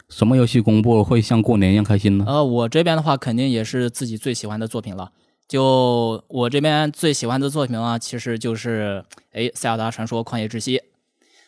[0.09, 2.25] 什么游戏公布了会像过年一样开心呢？
[2.27, 5.11] 呃，我这边的话肯定也是自己最喜欢的作品了。
[5.47, 10.77] 就我这边最喜欢的作品啊，其实就是哎《塞尔达传说：旷野之息》。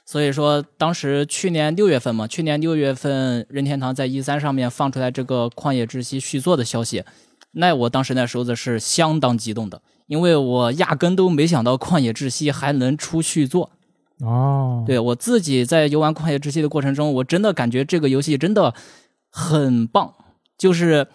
[0.05, 7.03] 所以说，当时去年六月份嘛，去年六月份任天堂在 E 三上面放出来这个《旷野之息》续作的消息，
[7.51, 13.69] 那我当时那时候的是相当激动的，因为我压根都没想到《旷野之息》还能出续作。
[14.21, 18.73] 哦，对我自己在游玩《旷野之息》的过程中，我真的感觉这个游戏真的
[19.29, 20.15] 很棒，
[20.57, 21.07] 就是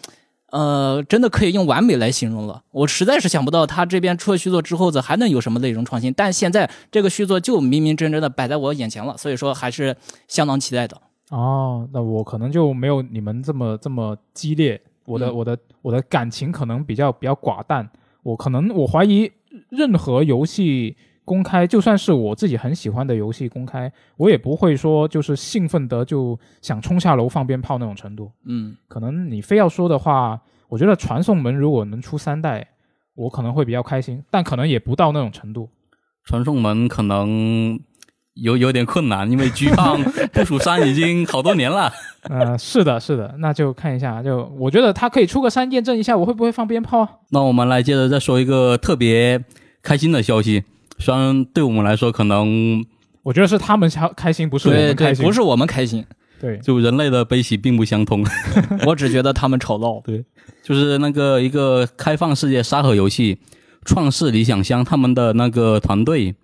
[0.53, 2.63] 呃，真的可以用完美来形容了。
[2.71, 6.15] 我实在是想不到他这边出了续作之后，子还能有什么内容创新。
[6.15, 9.97] 但现在这个续作就明明真真的摆在我眼前了，所以说还是
[10.29, 10.97] 相当期待的。
[11.31, 17.91] 哦，那我可能就没有你们这么这么激烈，我的、嗯我的我的感情可能比较比较寡淡，
[18.25, 19.31] 我可能我怀疑
[19.69, 28.33] 任何游戏公开，就算是我自己很喜欢的游戏公开，我也不会说就是兴奋得就想冲下楼放鞭炮那种程度。
[28.45, 32.67] 嗯，可能你非要说的话，我觉得传送门如果能出三代，
[33.15, 35.71] 我可能会比较开心，但可能也不到那种程度。
[36.25, 37.79] 传送门可能
[38.35, 41.93] 有有点困难，因为巨胖 部署三已经好多年了。
[42.29, 47.09] 呃，是的，是的，那就看一下，就我觉得他可以出个三验证一下，我会不会放鞭炮啊？
[47.31, 49.43] 那我们来接着再说一个特别
[49.83, 50.65] 开心的消息，
[50.99, 52.85] 虽然对我们来说可能
[53.23, 55.25] 我觉得是他们开开心，不是我对对，们开心。
[55.25, 56.05] 不是我们开心，
[56.41, 58.25] 对，就人类的悲喜并不相通，
[58.87, 60.03] 我只觉得他们丑陋。
[60.63, 63.35] 就是那个一个开放世界沙盒游戏
[63.85, 66.35] 《创世理想乡》，他们的那个团队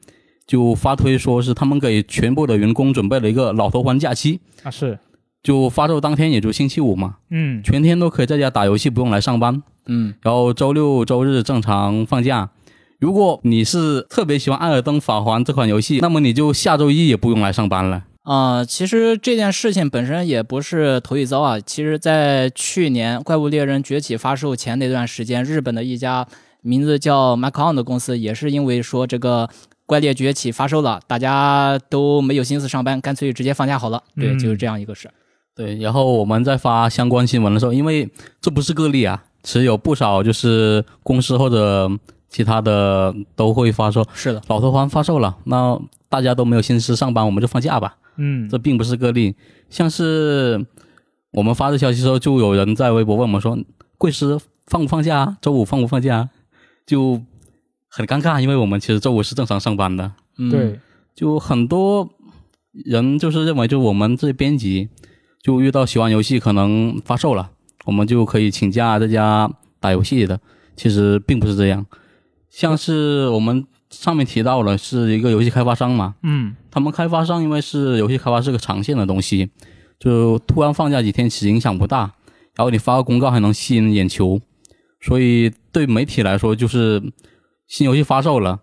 [0.50, 4.98] 就发推说是他们给全部的员工准备了一个老头环假期，啊是，
[5.44, 9.62] 就发售当天也就星期五嘛，嗯全天都可以在家打游戏，不用来上班。
[9.86, 12.50] 嗯，然后周六周日正常放假。
[12.98, 18.06] 如果你是特别喜欢《艾尔登法环》这款游戏，那么你就下周一也不用来上班了。
[18.24, 21.60] 啊、其实这件事情本身也不是头一遭啊。
[21.60, 26.26] 其实，在去年《怪物猎人崛起》发售前那段时间，日本的一家
[26.60, 29.46] 名字叫 Macon 的公司，也是因为说这个
[29.90, 34.00] 《怪猎崛起》发售了，大家都没有心思上班，干脆直接放假好了。
[34.14, 35.10] 对，嗯就是这样一个事。
[35.52, 38.08] 对，然后我们在发相关新闻的时候，因为
[38.40, 41.90] 这不是个例啊，其实有不少就是公司或者
[42.28, 45.76] 其他的都会发说是的，老头环发售了，那
[46.08, 47.96] 大家都没有心思上班，我们就放假吧。
[48.14, 49.34] 嗯，这并不是个例，
[49.70, 50.64] 像是
[51.32, 53.58] 我们发这消息的时候，就有人在微博问我们说
[53.98, 55.36] ：“贵司放不放假啊？
[55.42, 56.28] 周五放不放假啊？”
[56.86, 57.20] 就
[57.90, 60.12] 很尴尬，因为我们其实周五是正常上班的。
[60.38, 60.80] 嗯，对，
[61.14, 62.08] 就很多
[62.72, 64.88] 人就是认为，就我们这些编辑
[65.42, 67.50] 就遇到喜欢游戏可能发售了，
[67.84, 69.50] 我们就可以请假在家
[69.80, 70.40] 打游戏的。
[70.76, 71.84] 其实并不是这样，
[72.48, 79.50] 像是我们上面提到了是一个游戏开发商嘛，嗯他们开发商因为是游戏开发是个长线的东西，
[79.98, 82.14] 就突然放假几天其实影响不大，
[82.54, 84.40] 然后你发个公告还能吸引眼球，
[85.02, 87.02] 所以对媒体来说就是
[87.70, 88.58] 新游戏发售了，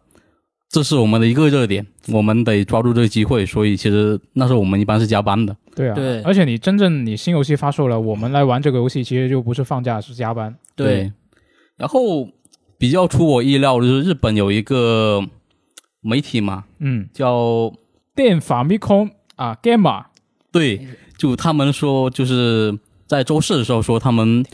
[0.69, 5.55] 这是我们的一个热点，我们得抓住这个机会，所以其实那时候我们一般是加班的。
[5.73, 6.21] 对啊，对。
[6.23, 10.53] 而且你真正你新游戏发售了，我们来玩这个游戏，其实就不是放假，是加班。
[10.75, 11.11] 对，
[11.77, 12.27] 然后
[12.77, 15.23] 比较出我意料的就是日本有一个
[16.01, 17.73] 媒体嘛，嗯，叫
[18.13, 20.03] 电法密空啊，Gamma，
[20.51, 20.85] 对，
[21.17, 24.45] 就他们说就是在周四的时候说他们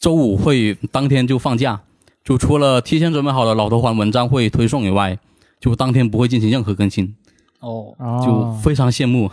[0.00, 1.82] 周五会当天就放假，
[2.24, 5.18] 就除了提前准备好的老头环文章会推送以外，
[5.60, 7.14] 就当天不会进行任何更新，
[7.60, 9.30] 哦，哦就非常羡慕。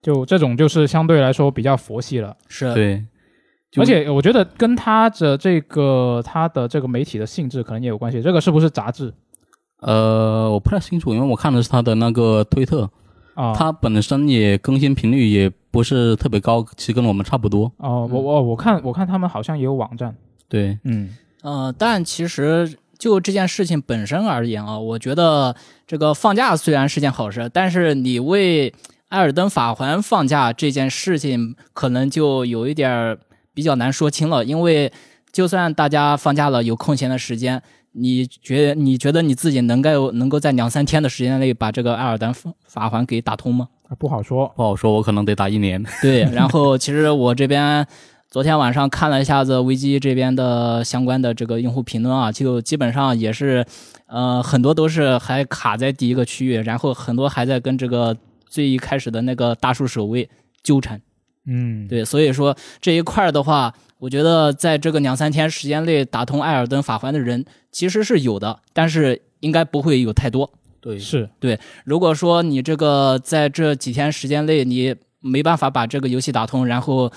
[0.00, 2.36] 就这种就是相对来说比较佛系了。
[2.48, 3.04] 是，对，
[3.76, 8.20] 而且我觉得跟他的这个他的这个媒体的性质可能也有关系。
[8.20, 9.12] 这个是不是杂志
[9.80, 12.90] 呃，我不太清楚，因为我看的是他的那个推特，
[13.34, 13.52] 啊？
[13.54, 17.70] 他本身也更新频率也不是特别高，其实跟我们差不多。
[17.76, 20.14] 哦，我我我看我看他们好像也有网站。
[20.48, 21.08] 对，嗯
[21.44, 25.54] 呃，但其实就这件事情本身而言啊，我觉得
[25.86, 28.70] 这个放假虽然是件好事，但是你为
[29.10, 33.18] 《艾尔登法环》放假这件事情，可能就有一点儿
[33.52, 34.42] 比较难说清了。
[34.42, 34.90] 因为
[35.32, 42.32] 就算大家放假了，有空闲的时间，你觉你觉得你自己能够能够在两三天的时间内把这个《艾尔登
[42.66, 43.68] 法环》给打通吗？
[43.90, 44.50] 啊不好说。
[44.56, 45.84] 不好说，我可能得打一年。
[46.00, 47.86] 对，然后其实我这边
[48.34, 53.64] 昨天晚上看了一下子危机这边的相关的这个用户评论啊，就基本上也是，
[54.06, 58.16] 呃，很多都是还卡在第一个区域，然后很多还在跟这个
[58.48, 60.28] 最一开始的那个大树守卫
[60.64, 61.00] 纠缠。
[61.46, 70.50] 嗯，对，所以说这一块儿的话，我觉得在这个两三天时间内打通艾尔登法环的人其实是有的，但是应该不会有太多。
[70.80, 77.12] 对，是对如果说你这个在这几天时间内你没办法把这个游戏打通，然后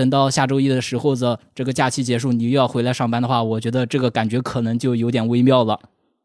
[0.00, 5.78] 等到下周一的时候的这个假期结束，你又要回来上班的话，我觉得这个感觉可能就有点微妙了。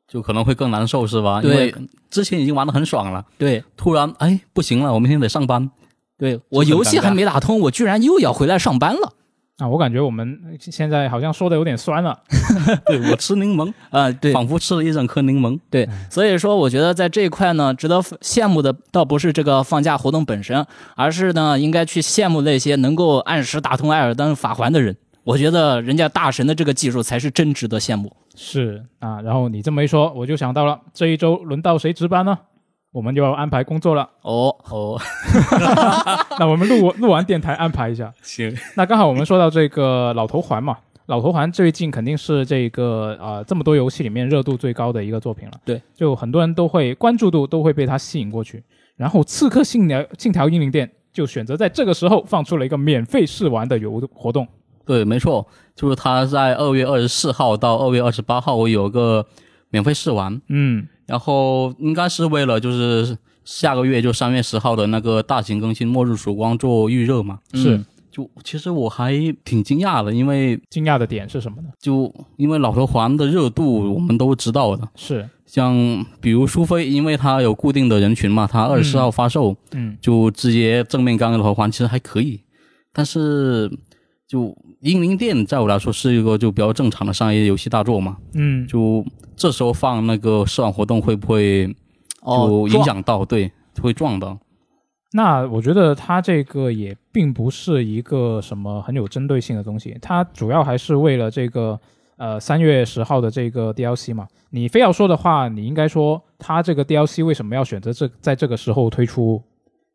[0.08, 1.42] 就可能会更难受，是吧？
[1.44, 1.76] 因对为
[2.10, 5.70] 之前已经玩的很爽了，对突然哎不行了，我明天得上班。
[6.18, 9.12] 对，我游戏还没打通，我居然又要回来上班了。
[9.58, 12.18] 啊，我感觉我们现在好像说的有点酸了。
[12.86, 15.58] 对我吃柠檬，啊、对仿佛吃了一整颗柠檬。
[15.70, 20.66] 对，所以说我觉得在这一块呢，值得羡慕的倒不是这个放假活动本身，
[20.98, 24.98] 而是呢应该去羡慕那些能够按时打通艾尔登法环的人。
[25.24, 28.12] 我觉得人家大神的这个技术才是真值得羡慕。
[28.36, 32.38] 是啊，然后你这么一说，我就想到了这一周轮到谁值班呢？
[32.96, 34.10] 我们就要安排工作了。
[34.22, 34.98] 哦，哦，
[36.40, 38.14] 那我们录录完电台安排一下。
[38.22, 40.78] 行，那刚好我们说到这个老头环嘛，
[41.08, 45.54] 老头环最近肯定是这个呃这么多游戏里面热度最高的一个作品了。
[45.66, 48.64] 对，就很多人都会关注度都会被它吸引过去。
[48.96, 54.48] 然后《刺客信条：信条：英灵殿》就选择在这个时候放出了一个免费试玩的游活动。
[54.86, 59.26] 对，没错，就是他在二月二十四号到二月二十八号有个
[59.70, 67.40] 免费试玩，嗯，然后应该是为了就是下个月就三月十号的那个大型更新《末日曙光》做预热嘛。
[67.54, 69.12] 是嗯就其实我还
[69.44, 71.68] 挺惊讶的，因为惊讶的点是什么呢？
[71.82, 75.76] 就因为老头环的热度我们都知道的，是，像
[76.22, 79.98] 比如苏菲，因为它有固定的人群嘛，它二十四号发售，嗯。
[80.00, 82.40] 就直接正面刚老头环其实还可以，
[82.94, 83.70] 但是
[84.26, 84.56] 就
[84.86, 89.04] 英灵殿在我来说是一个就比较正常的商业游戏大作嘛，嗯，就
[89.36, 91.76] 这时候放那个试玩活动会不会
[92.22, 93.26] 哦就，影响到？
[93.26, 94.38] 对，会撞到。
[95.14, 101.80] 那我觉得它这个也并不是一个什么很有针对性的东西，它主要还是为了这个
[102.18, 104.28] 呃三月十号的这个 DLC 嘛。
[104.52, 109.42] 你非要说的话，你应该说它这个 DLC 为什么要选择这在这个时候推出，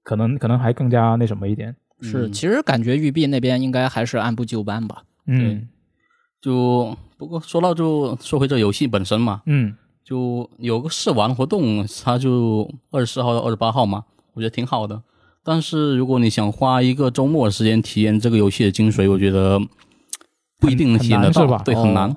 [0.03, 1.77] 可能可能还更加那什么一点。
[2.01, 2.33] 是，嗯。
[2.33, 5.03] 其实感觉育碧那边应该还是按部就班吧。
[5.27, 5.69] 嗯。
[6.41, 9.75] 就不过说到就说回这游戏本身嘛，嗯。
[10.05, 15.03] 就有个试玩活动，它就二十四号到二十八号嘛，我觉得挺好的。
[15.45, 19.61] 但是如果你想花一个周末的时间体验这个游戏的精髓，我觉得
[20.59, 22.17] 不一定能体验得到，对，哦很难。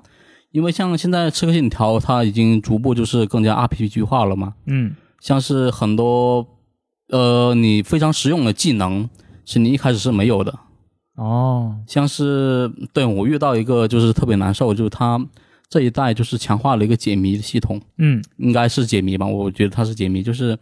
[0.52, 4.96] 因为像现在《刺客信条》，它已经逐步就是更加 RPG 化了嘛，嗯。
[5.20, 6.46] 像是很多
[7.10, 9.10] 呃你非常实用的技能，
[9.46, 10.54] 是你一开始是没有的。
[11.16, 11.76] 哦。
[11.88, 15.20] 像是对我遇到一个就是特别难受，就是他
[15.70, 18.24] 这一代就是强化了一个解谜的系统，嗯。
[18.38, 20.58] 应该是解谜吧，我觉得它是解谜，就是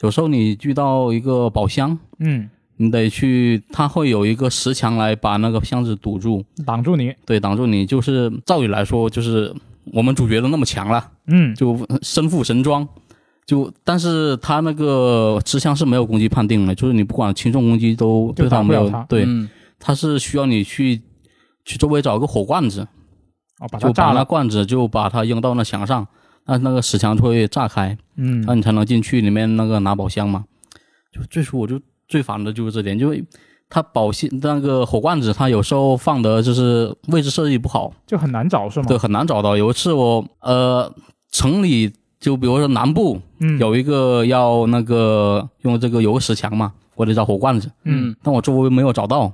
[0.00, 7.86] 有时候你遇到一个宝箱，嗯，你得去，他会有一个石墙来把那个箱子堵住，挡住你，对，挡住你。
[7.86, 9.54] 就是照理来说，就是
[9.92, 12.86] 我们主角都那么强了，嗯，就身负神装，
[13.46, 21.00] 就但是他那个持枪是没有攻击判定的，就是你不管轻重攻击都对他没有对，嗯他是需要你去
[21.64, 22.80] 去周围找个火罐子，
[23.60, 26.06] 哦，把它就把那，罐子就把它扔到那墙上，
[26.46, 30.44] 那那个石墙就会炸开，嗯那你才能进去里面那个拿宝箱嘛。
[31.12, 31.78] 就最初我就
[32.08, 33.14] 最烦的就是这点，就
[33.68, 38.86] 它宝箱那个火罐子，它有时候放的就是位置设计不好，就很难找是吗？
[38.88, 39.56] 对，很难找到。
[39.56, 40.90] 有一次我呃
[41.30, 41.92] 城里
[42.24, 49.30] 就比如说南部嗯，有一个要那个用这个有个石墙嘛，我得找火罐子，嗯，但我周围没有找到，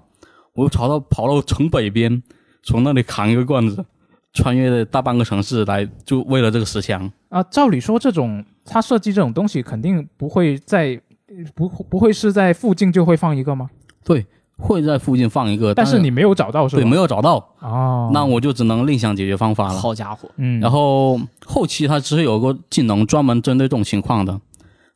[0.55, 2.21] 我又跑到跑到城北边，
[2.65, 3.85] 从那里扛一个罐子，
[4.33, 7.09] 穿越了大半个城市来，就为了这个石墙。
[7.29, 11.01] 啊，照理说这种他设计这种东西肯定不会在
[11.55, 13.71] 不不会是在附近就会放一个吗？
[14.05, 14.27] 对，
[14.61, 16.83] 会在附近放一个，但但是你没有找到是吧？
[16.83, 19.81] 对没有找到，哦，那我就只能另想解决方法了。
[19.81, 24.41] 好家伙，嗯，然后后期它只是有个技能专门针对这种情况的，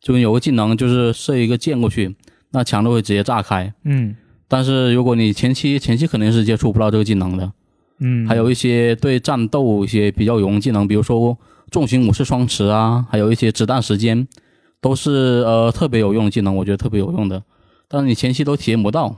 [0.01, 2.15] 就有个技能就是射一个箭过去，
[2.51, 3.73] 那墙都会直接炸开。
[3.85, 4.15] 嗯
[4.47, 7.51] 但是如果你前期前期肯定是接触不到这个技能的，
[7.99, 11.37] 嗯，还有一些对战斗一些比较有用技能，比如说
[11.71, 14.29] 重型武士双持啊，还有一些子弹时间，
[14.81, 17.43] 都是呃特别有用的技能，我觉得特别有用的。
[17.89, 19.17] 但是你前期都体验不到，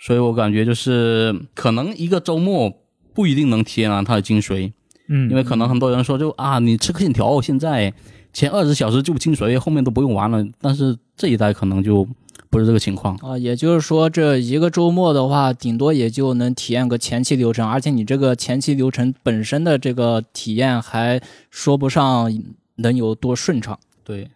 [0.00, 2.72] 所以我感觉就是可能一个周末
[3.12, 4.72] 不一定能体验完它的精髓，
[5.08, 7.92] 嗯，因为可能很多人说就啊，你吃个线条现在
[8.32, 10.42] 前二十小时就精髓，后面都不用玩了。
[10.60, 12.08] 但是这一代可能就
[12.48, 13.14] 不是这个情况。
[13.16, 21.20] 啊，也就是说，这一个周末的话，顶多也就能体验个前期流程，而且你这个前期流程本身的这个体验还
[21.50, 22.32] 说不上
[22.76, 23.78] 能有多顺畅。
[24.02, 24.30] 对，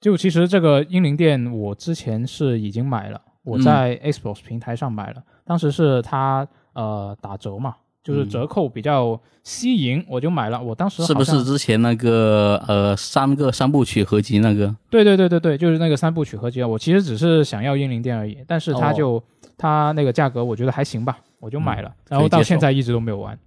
[0.00, 7.74] 就其实这个英灵殿，我之前是已经买了，我在 Xbox 平台上买了，当时是它呃打折嘛，
[8.04, 10.62] 就是折扣比较吸引，我就买了。
[10.62, 14.74] 我当时是不是之前那个呃三个三部曲合集那个？
[14.90, 16.68] 对对对对对，就是那个三部曲合集啊。
[16.68, 19.22] 我其实只是想要英灵殿而已，但是它就、
[19.56, 23.38] 它那个价格我觉得还行吧，我就买了，然后到现在一直都没有玩，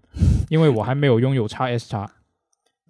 [0.49, 2.09] 因为我还没有拥有 x S 叉。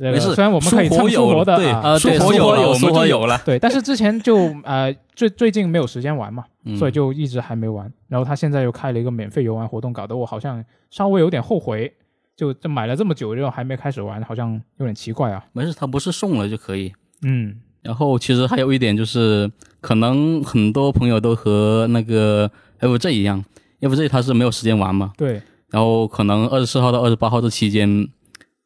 [0.01, 3.39] 这个没事，虽然我们可以复活蹭复活有对的对复活有了，复活有了。
[3.45, 4.35] 对，但是之前就
[4.65, 7.91] 呃最最近没有时间玩嘛，嗯所以就一直还没玩。
[8.07, 11.93] 然后他现在又开了一个免费游玩活动，搞得我好像稍微有点后悔，
[12.35, 15.45] 就就买了这么久，然后还没开始玩，好像有点奇怪啊。
[15.53, 16.91] 没事，他不是送了就可以。
[17.21, 19.49] 嗯然后其实还有一点就是，
[19.79, 22.49] 可能很多朋友都和那个
[22.79, 23.43] FJ 一样
[23.81, 28.07] ，FJ 他是没有时间玩嘛，对，然后可能二十四号到二十八号这期间，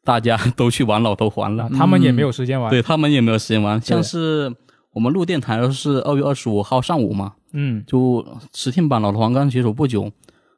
[0.06, 2.70] 大家都去玩老头环了，啊他们也没有时间玩。
[2.70, 3.80] 对他们也没有时间玩。
[3.80, 4.54] 像是
[4.92, 10.10] 我们录电台的是二月二十五号上午嘛，嗯就实体版老头环刚解锁不久，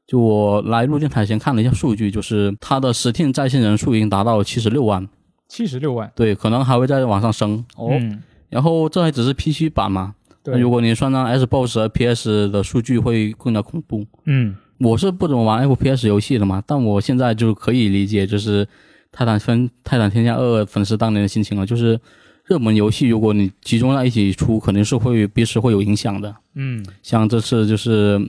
[0.06, 5.08] 就我来录电台前看了一下数据，就是它的实体在线人数已经达到七十六万，
[5.48, 6.12] 七十六万。
[6.14, 7.64] 对，可能还会再往上升。
[7.76, 14.06] 哦，嗯然后这还只是 PC 版嘛，那对，如果你算上 Xbox 和 PS 的数据，会更加恐怖。
[14.26, 18.64] 嗯我是不怎么玩 FPS 游戏的嘛，但我现在就可以理解，就是
[19.10, 21.66] 《泰坦分泰坦天下二》粉丝当年的心情了。
[21.66, 21.98] 就是
[22.44, 26.34] 热门游戏，如果你集中在一起出，肯定是会彼此会有影响的。
[26.54, 28.20] 嗯像这次就是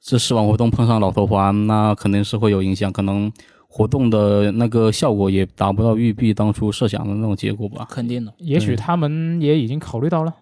[0.00, 3.30] 这试玩活动碰上老头环，那肯定是会有影响，可能
[3.66, 7.86] 活动的那个效果也达不到育碧当初设想的那种结果吧。
[7.90, 8.32] 肯定的。
[8.38, 10.34] 也许他们也已经考虑到了。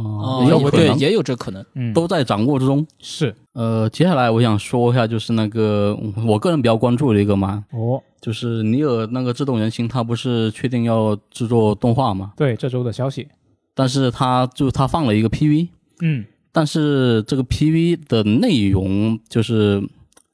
[0.00, 1.64] 哦，也有可对，能也有这可能。
[1.74, 2.86] 嗯，都在掌握之中。
[2.98, 12.32] 是呃，接下来我想说一下，就是那个我个人比较关注的一个嘛，哦，就是尼尔那个自动人心，他不是确定要制作动画嘛？
[12.36, 13.28] 对，这周的消息。
[13.74, 15.68] 但是他就他放了一个 PV，
[16.00, 19.82] 嗯但是这个 PV 的内容就是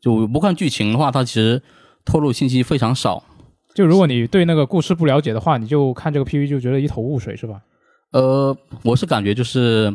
[0.01, 1.61] 就不看剧情的话，它其实
[2.05, 3.25] 透露信息非常少。
[3.75, 7.61] 就如果你对那个故事不了解的话，你就看这个 PV 就觉得一头雾水，是吧？
[8.13, 9.95] 呃，我是感觉就是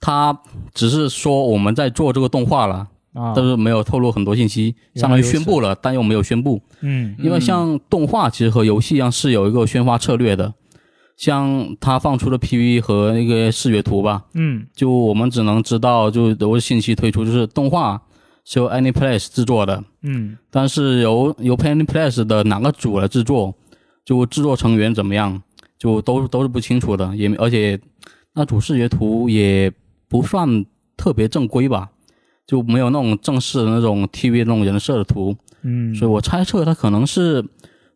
[0.00, 0.38] 他
[0.72, 6.60] 只是说我们在做这个动画了，啊，但是没有透露很多信息，相当于宣布了，但又没有宣布。
[6.80, 7.14] 嗯。
[7.18, 10.52] 因为像动画其实和游戏一样是有一个宣发策略的，
[11.16, 14.66] 像他放出的 PV 和那个视觉图吧，嗯。
[14.74, 18.02] 就我们只能知道就有信息推出，就是动画
[18.44, 20.36] 是由 AnyPlace 制作的，嗯。
[20.50, 23.54] 但是由由 AnyPlace 的哪个组来制作，
[24.04, 25.40] 就制作成员怎么样，
[25.84, 27.78] 就都都是不清楚的，也而且
[28.32, 29.70] 那主视觉图也
[30.08, 30.64] 不算
[30.96, 31.90] 特别正规吧，
[32.46, 37.44] 就没有那种正式的那种 TV 那种人设的图，嗯，所以我猜测他可能是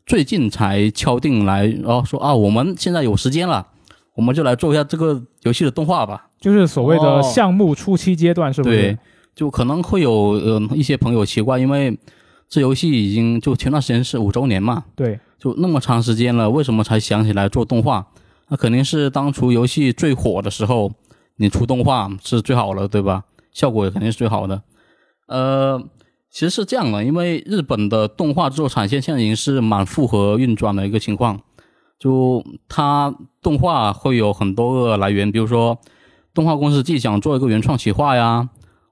[0.04, 3.66] 最近才敲定来，然后说啊，我们现在有时间了，
[4.14, 6.28] 我们就来做一下这个游戏的动画吧。
[6.38, 8.76] 就是所谓的哦项目初期阶段，是不是？
[8.76, 8.98] 对，
[9.34, 11.98] 就可能会有呃一些朋友奇怪，因为
[12.50, 18.06] 这游戏已经就前段时间是五周年嘛，对就那么长时间了，为什么才想起来做动画？
[18.48, 20.90] 那肯定是当初游戏最火的时候，
[21.36, 23.24] 你出动画是最好的，对吧？
[23.52, 24.62] 效果也肯定是最好的。
[25.26, 25.82] 呃，
[26.30, 31.40] 其实是这样的，因为日本的动画制作产线现在已经是满负荷运转的一个情况，
[31.98, 35.78] 就它动画会有很多个来源，比如说
[36.32, 38.48] 动画公司既想做一个原创企划呀，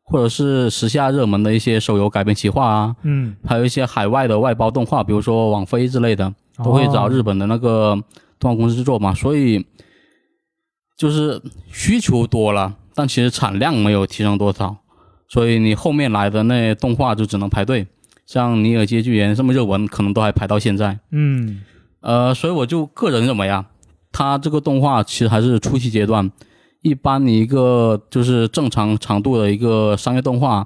[0.06, 6.32] 或者是时下热门的一些手游改编企划啊，嗯，还有一些海外的外包动画，比如说网飞之类的，
[6.62, 8.00] 都会找日本的那个
[8.38, 9.66] 动画公司制作嘛，所以
[10.96, 11.42] 就是
[11.72, 14.76] 需求多了，但其实产量没有提升多少，
[15.28, 17.86] 所以你后面来的那动画就只能排队。
[18.26, 20.98] 像《尼尔：街剧人》这么热门，可能都还排到现在。
[21.10, 21.62] 嗯
[22.00, 23.66] 呃，所以我就个人认为啊，
[24.12, 26.30] 它这个动画其实还是初期阶段。
[26.86, 30.64] 一般你一个就是正常长度的一个商业动画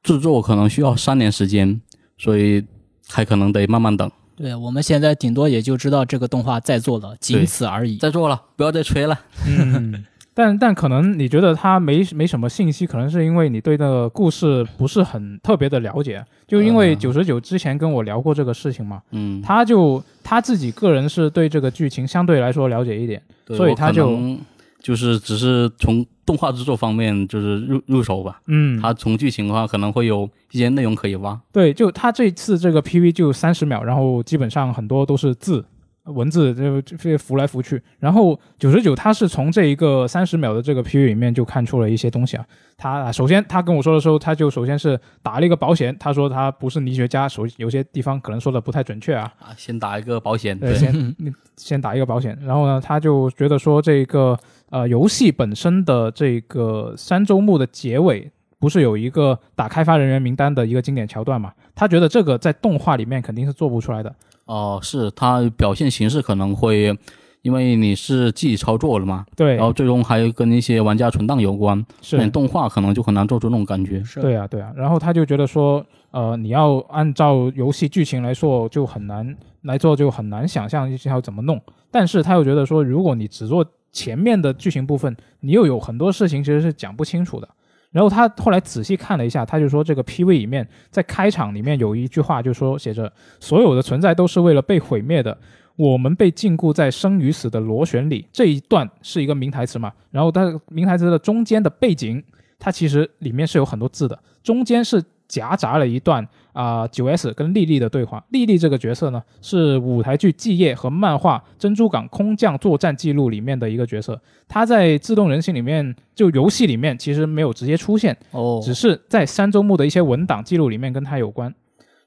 [0.00, 1.80] 制作，可能需要三年时间，
[2.16, 2.64] 所以
[3.08, 4.08] 还可能得慢慢等。
[4.36, 7.96] 对，我们现在顶多也就知道这个动画在做了，仅此而已。
[7.96, 9.18] 在做了，不要再吹了。
[9.48, 16.24] 嗯， 但但可能你觉得他没没什么信息，可能是因为你对那个故事不是很特别的了解。
[16.46, 24.38] 就因为嗯九十九之前跟我聊过这个事情嘛，嗯，他就他自己个人是对这个剧情相对来说了解一点，所以他就能
[24.86, 28.40] 就是只是从动画制作方面就是入入手吧。
[28.46, 31.36] 嗯，他从剧情的话，可能会有一些内容可以挖。
[31.50, 35.64] 对，就他这次这个 PV 就三十秒，然后基本上很多都是字。
[36.04, 42.46] 文字就就浮来浮去，然后九十九他是从这一个三十秒的这个 PV 里面就看出了一些东西啊。
[42.76, 49.34] 他首先他跟我说的时候，他就首先是打了一个保险，他说他不是泥学家，首有些地方可能说的不太准确啊。
[49.40, 50.56] 啊，先打一个保险。
[50.56, 51.16] 对，对，先
[51.56, 54.38] 先打一个保险，然后呢，他就觉得说这个
[54.70, 61.52] 呃游戏本身的这个三周目的结尾不是有一个打开发人员名单的一个经典桥段嘛？
[61.74, 64.14] 他觉得这个在动画里面肯定是做不出来的。
[64.46, 66.96] 哦、是他表现形式可能会，
[67.42, 74.02] 因为你是自己操作了嘛，对然，后最终还跟一些玩家存档有关，是，动画可能就很难做出那种感觉。
[74.04, 74.72] 是对啊，对啊。
[74.76, 81.60] 然后他就觉得说，呃，你要按照游戏剧情来说就很难来做，就很难想象要怎么弄。
[81.90, 87.48] 但是他又觉得说，如果你只做前面的剧情部分，你又有很多事情其实是讲不清楚的。
[87.90, 95.38] 然后他后来仔细看了一下，他就说这个 PV 里面在开场里面有一句话，就说写着所有的存在都是为了被毁灭的，
[95.76, 98.26] 我们被禁锢在生与死的螺旋里。
[98.30, 102.22] 这一段是一个名台词嘛，然后它名台词的中间的背景，
[102.58, 108.24] 它其实里面是有很多字的，中间是夹杂了一段啊九、S 跟莉莉的对话。
[108.30, 114.20] 莉莉这个角色呢，是舞台剧《继业》和漫画《珍珠港空降作战记录》里面的一个角色。
[114.48, 121.54] 她在《自动人心》里面，就游戏里面其实没有直接出现，哦，只是在三周目的一些文档记录里面跟他有关。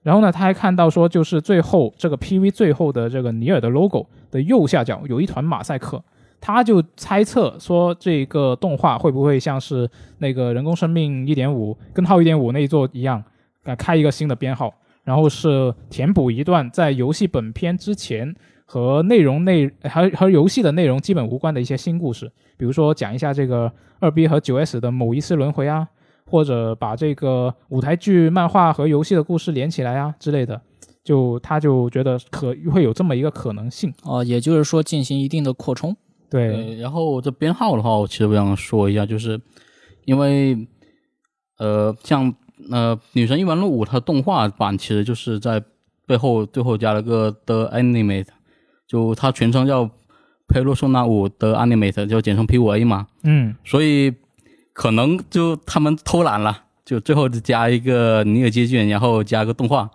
[0.02, 6.02] 然后呢，他还看到说，就是最后这个 PV 最后的这个尼尔的 logo 的右下角有一团马赛克，
[6.42, 13.24] 他就猜测说这个动画会不会像是那个人工生命一点五跟号一点五那一座一样，
[13.64, 14.74] 呃，开一个新的编号，
[15.04, 18.34] 然后是填补一段在游戏本片之前
[18.66, 25.88] 和内容内和和游戏的内容基本无关的一些新故事，比如说讲一下这个二 B 和九 S 的某一次轮回啊，
[26.26, 30.62] 或者把这个舞台剧、漫画和游戏的故事连起来啊之类的，
[31.04, 33.94] 就他就觉得可会有这么一个可能性。
[34.04, 35.98] 哦，也就是说进行一定的扩充。
[36.30, 39.40] 对，对，然后这编号的话，我其实我想说一下，就是
[40.06, 40.68] 因为
[41.58, 42.34] 呃，像
[42.72, 45.64] 呃《女神异闻录五》它动画版其实就是在
[46.06, 48.28] 背后最后加了个 The Animate，
[48.88, 49.86] 就它全称叫
[50.48, 54.14] 《佩洛索纳五的 Animate》，就简称 P 五 A 嘛，嗯，所以
[54.74, 59.90] 可能就他们偷懒了，就最后就加一个尼尔基卷，然后加个动画。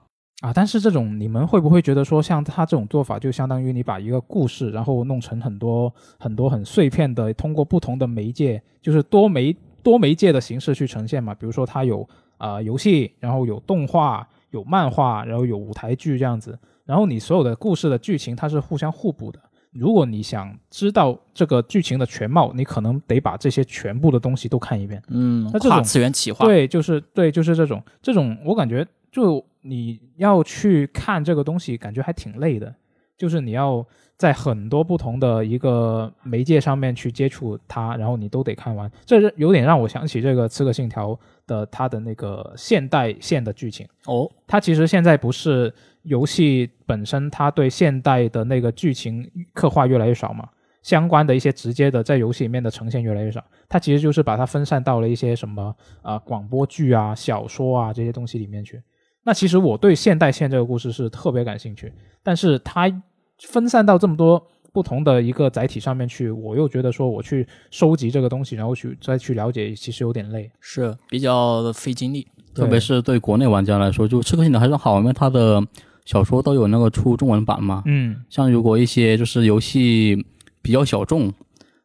[0.45, 11.35] 啊，但是这种你们会不会觉得说，像他这种做法，就相当于你把一个故事，然后弄成很多很多很碎片的，通过不同的媒介，就是多媒多媒介的形式去呈现嘛？
[11.35, 19.41] 比如说它有啊、呃游戏，然后有动画，有漫画，然后有舞台剧这样子，然后你所有的故事的剧情它是互相互补的。
[19.73, 25.03] 如果你想知道这个剧情的全貌，你可能得把这些全部的东西都看一遍。
[25.09, 26.45] 嗯，跨那这种次元企划。
[26.45, 32.75] 对，就是对，就是这种这种，我感觉就你要去看这个东西，感觉还挺累的。
[33.17, 33.87] 就是你要
[34.17, 38.91] 在很多不同的一个媒介上面去接触它，然后你都得看完。
[39.07, 41.11] 这是有点让我想起这个《刺客信条》
[41.47, 43.87] 的它的那个现代线的剧情。
[44.07, 50.49] 哦，它其实现在不是游戏本身，它对现代的那个剧情刻画越来越少嘛？
[50.83, 58.83] 相关的一些直接的在游戏里面的呈现越来越少，它其实就是把它分散到了一些什么啊、广播剧啊、小说啊这些东西里面去。
[59.25, 62.91] 那其实我对现代线这个故事是特别感兴趣，但是它
[63.39, 70.51] 分散到这么多不同的一个载体上面去，我又觉得说我去收集这个东西，然后去再去了解，其实有点累。
[70.61, 72.27] 是比较费精力。
[72.55, 75.61] 特别是对国内玩家来说，就《刺客信条》还算好，因为它的
[76.05, 77.83] 小说都有那个出中文版嘛。
[77.87, 80.25] 嗯像如果一些就是游戏
[80.63, 81.33] 比较小众，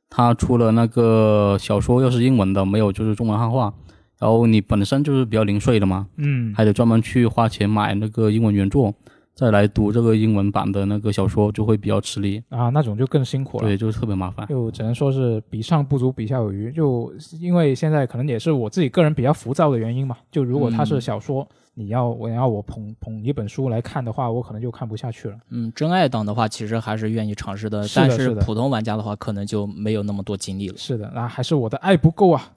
[0.10, 3.74] 它出了那个小说又是英文的，没有就是中文汉化，
[4.20, 8.94] 然后你本身就是比较零碎的嘛，嗯，还得专门去花钱买那个英文原作，
[9.34, 12.44] 再来读这个英文版的那个小说，就会比较吃力。
[12.50, 13.64] 啊，那种就更辛苦了。
[13.64, 14.46] 对，就是特别麻烦。
[14.48, 16.70] 就只能说是比上不足，比下有余。
[16.72, 20.18] 就因为现在可能也是我自己个人比较浮躁的原因嘛。
[20.30, 25.38] 就如果它是嗯小说，你要我要我捧捧一本书来看的话，我可能就看不下去了。
[25.50, 30.76] 嗯，真爱党的话，其实还是愿意尝试的，是的但是普通玩家的话，可能就没有那么多精力了。
[30.76, 32.52] 是的，那还是我的爱不够啊。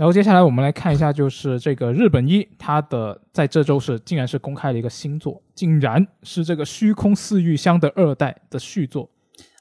[0.00, 9.10] 然后接下来我们来看一下，就是这个日本一，它的在这周是竟然是公开了一个新作，竟然是这个虚空四玉香的二代的续作。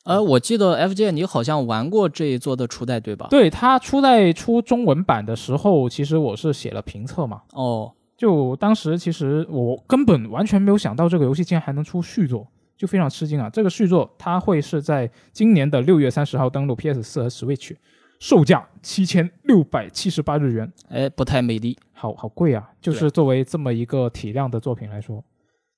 [0.06, 3.28] 呃，我记得 FJ 你好像玩过这一作的初代对吧？
[3.30, 7.42] 对它初代出中文版的时候，其实我是写了评测嘛。
[7.52, 13.50] 哦，就当时其实我根本完全没有想到这个游戏竟然还能出续作，就非常吃惊啊！
[13.50, 17.76] 这个续作它会是在今年的六月三十号登陆 PS 四和 Switch，
[18.20, 21.78] 售价七千六百七十八日元，哎，不太美丽。
[21.94, 22.70] 好好贵啊！
[22.80, 25.22] 就是作为这么一个体量的作品来说，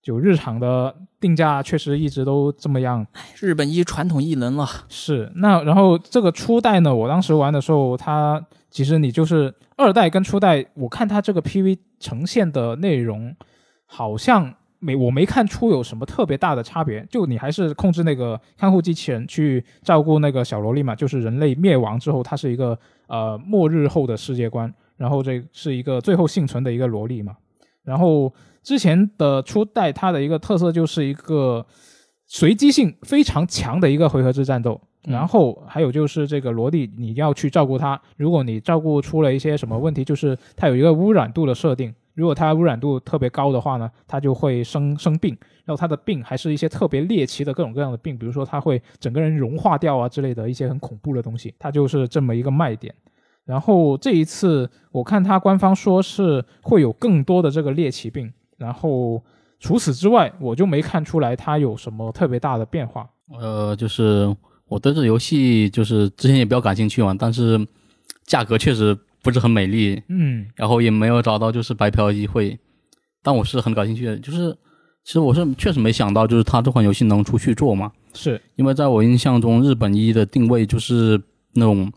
[0.03, 3.05] 就日常的定价确实一直都这么样。
[3.39, 13.35] 日本一传统艺能了，是，那然后这个初代呢，我当时玩的时候，它其实你就是二代跟初代，我看它这个 PV 呈现的内容，
[13.87, 17.07] 好像没我没看出有什么特别大的差别。
[17.09, 22.77] 就你还是控制那个看护机器人去照顾那个小萝莉嘛，就是人类灭亡之后，它是一个
[23.07, 27.37] 呃末日后的世界观，然后这是一个最后幸存的一个萝莉嘛，
[27.83, 31.65] 然后之前的初代它的一个特色就是一个
[32.25, 34.73] 随机性非常强的一个回合制战斗。
[34.73, 37.99] 嗯然后还有就是这个萝莉，你要去照顾它。
[38.17, 41.91] 如果你照顾出了一些什么问题，就是它有一个污染度的设定。
[42.13, 45.37] 如果它污染度特别高的话呢，它就会生生病。
[45.63, 51.53] 然后它的病还是一些特别猎奇的各种各样的病，比如说它会整个人融化掉啊之类的一些很恐怖的东西。
[51.59, 52.93] 它就是这么一个卖点。
[53.45, 59.23] 然后这一次我看它官方说是会有更多的这个猎奇病，然后
[59.59, 63.07] 除此之外，我就没看出来它有什么特别大的变化。
[63.39, 64.35] 呃，就是
[64.67, 67.59] 我对这游戏就是之前也比较感兴趣嘛，但是
[68.25, 70.45] 价格确实不是很美丽，嗯。
[70.55, 72.57] 然后也没有找到就是白嫖的机会，
[73.23, 74.55] 但我是很感兴趣的，就是
[75.03, 81.21] 其实我是确实没想到，就是它这款游戏能出去做嘛，是，因为在我印象中，日本一的定位就是
[81.53, 81.91] 那种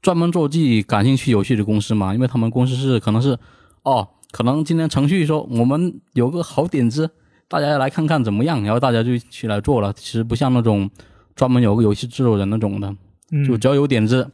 [0.00, 3.38] 专门做自己感兴趣游戏的公司嘛，因为他们公司是可能是
[3.84, 7.10] 哦，可能今天程序说我们有个好点子，
[7.48, 9.92] 大家来看看怎么样，然后大家就起来做了。
[9.92, 10.90] 其实不像那种
[11.34, 12.94] 专门有个游戏制作人那种的，
[13.30, 14.28] 嗯，就只要有点子，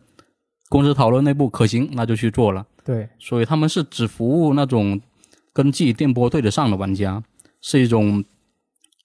[0.68, 2.66] 公司讨论内部可行，那就去做了。
[2.84, 5.00] 对，所以他们是只服务那种
[5.52, 7.22] 跟自己电波对得上的玩家，
[7.60, 8.24] 是一种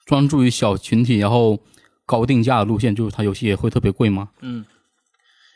[0.05, 1.59] 专注于小群体，然后
[2.05, 4.29] 高定价的路线，就是它游戏也会特别贵嘛。
[4.41, 4.65] 嗯，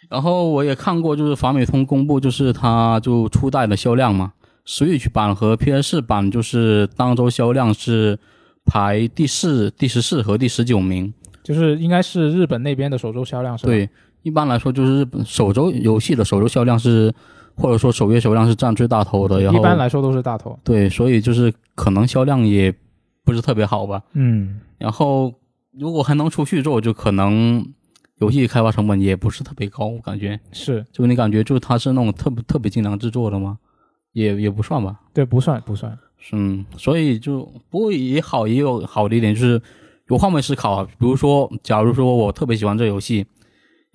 [0.09, 4.33] 然后我也看过，就是法美通公布，就是它就初代的销量嘛
[4.65, 8.17] ，Switch 版和 PS 版就是当周销量是
[8.65, 11.13] 排第四、第十四和第十九名。
[11.43, 13.89] 就是应该是日本那边的首周销量是吧？，对，
[14.27, 17.13] 一般来说就是日本首周游戏的首周销量是，
[17.55, 19.39] 或者说首月销量是占最大头的。
[19.41, 20.59] 然后一般来说都是大头。
[20.65, 22.73] 对，所以就是可能销量也
[23.23, 24.03] 不是特别好吧。
[24.11, 25.33] 嗯，然后
[25.71, 27.65] 如果还能出续作，就可能
[28.19, 30.37] 游戏开发成本也不是特别高，我感觉。
[30.51, 33.57] 是就你感觉就它是那种特别特别精良制作的吗？
[34.11, 34.99] 也也不算吧。
[35.13, 35.97] 对，不算不算。
[36.33, 39.61] 嗯，所以就不过也好，也有好的一点就是
[40.09, 40.87] 有换位思考啊。
[40.99, 43.25] 比如说，假如说我特别喜欢这游戏，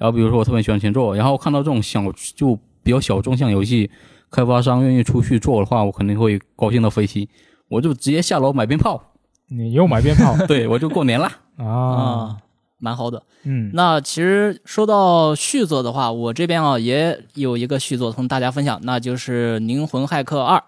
[0.02, 2.02] 然后比如说我特别喜欢前作，然后看到这种小
[2.34, 3.88] 就比较小众向游戏，
[4.32, 7.28] 开发商愿意出去做的话，我肯定会高兴到飞起，
[7.68, 9.00] 我就直接下楼买鞭炮，
[9.48, 11.30] 你又买鞭炮 对我就过年啦。
[11.56, 11.64] 啊？
[11.64, 12.36] 啊，
[12.78, 13.22] 蛮好的。
[13.44, 20.58] 嗯，那其实说到续作的话，我这边啊也有一个续作同大家分享，那就是《灵魂骇客二》。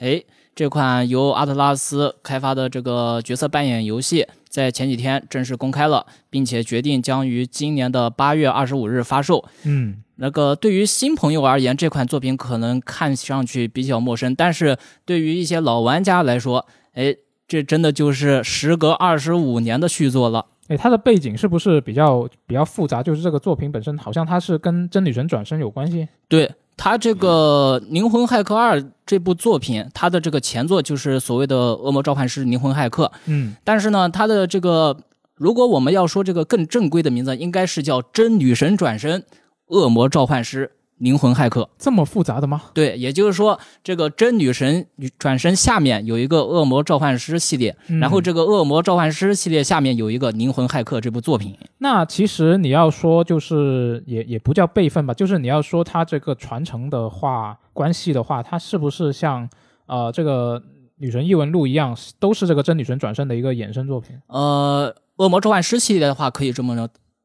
[0.00, 0.20] 哎，
[0.56, 9.42] 这款由阿特拉斯开发的这个角色扮演游戏，在前几天正式公开了，并且决定将于今年的八月二十五日发售。
[9.64, 14.76] 嗯，那个对于新朋友而言，这款作品可能看上去比较陌生，但是
[15.06, 17.16] 对于一些老玩家来说，哎，
[17.48, 20.44] 这真的就是时隔二十五年的续作了。
[20.68, 23.02] 哎，它的背景是不是比较比较复杂？
[23.02, 26.06] 就是这个作品本身好像它是跟真女神转生有关系。
[26.28, 34.96] 对他这个《灵魂骇客二》这部作品，它的这个前作就是所谓的《恶魔召唤师：灵魂骇客》，嗯，但是呢，它的这个
[35.34, 39.24] 如果我们要说这个更正规的名字，应该是叫《真女神转身：
[39.66, 40.72] 恶魔召唤师：
[41.02, 41.62] 灵魂骇客》。
[41.78, 42.62] 这么复杂的吗？
[42.72, 44.86] 对，也就是说，这个真女神
[45.18, 51.58] 转身下面有一个恶魔召唤师系列，嗯然后这个恶魔召唤师系列下面有一个灵魂骇客这部作品。
[51.78, 59.48] 那其实你要说就是也也不叫辈分吧，就是你要说它这个传承的话关系的话，它是不是像
[59.86, 60.62] 呃这个
[60.98, 64.16] 女神异闻录一样，都是这个真女神转身的一个衍生作品？
[64.28, 66.76] 呃，恶魔召唤师系列的话，可以这么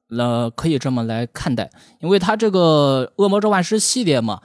[0.10, 4.42] 呃，可以这么来看待，因为它这个恶魔召唤师系列嘛，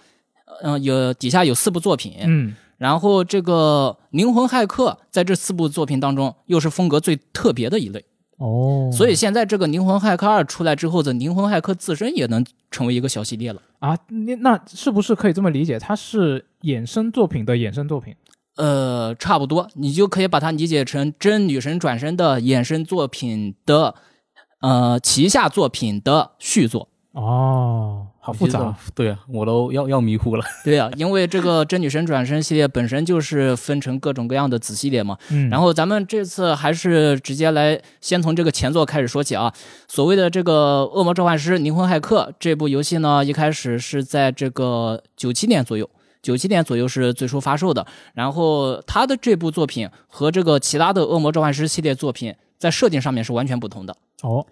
[0.62, 8.04] 嗯、有底下有四部作品，嗯，然后这个灵魂骇客在这四部作品当中又是风格最特别的一类，
[8.38, 13.62] 哦，所以现在这个灵魂骇客二出来之后的灵魂骇客自身也能成为一个小系列了。
[13.78, 15.78] 啊，那那是不是可以这么理解？
[15.78, 18.14] 它是衍生作品的衍生作品？
[18.56, 23.94] 呃，差不多，你就可以把它理解成真女神转身的衍生作品的，
[24.62, 26.88] 呃，旗下作品的续作。
[27.12, 28.74] 哦，好复杂。
[28.94, 30.42] 对啊，我都要要迷糊了。
[30.64, 35.18] 对啊、因为这个真女神转身系列本身就是分成各种各样的子系列嘛。
[35.28, 39.52] 嗯，然后咱们这次还是直接来先从这个前作开始说起啊。
[39.88, 45.90] 所谓的这个《恶魔召唤师：灵魂骇客》这部游戏呢，一开始是在这个九七年左右。
[46.22, 53.94] 九七年左右是最初发售的，然后它的这部作品和这个其他的恶魔召唤师系列作品在设定上面是完全不同的。
[54.22, 54.46] 哦，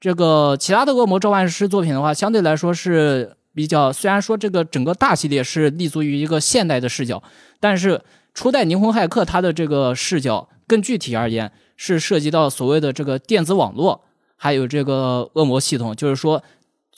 [0.00, 7.22] 这个其他的恶魔召唤师作品的话，相对来说是比较，虽然说这个整个大系列是立足于一个现代的视角，
[7.58, 8.00] 但是
[8.32, 14.02] 初代灵魂骇客它的这个视角更具体而言，是涉及到所谓的这个电子网络，
[14.36, 16.42] 还有这个恶魔系统，就是说，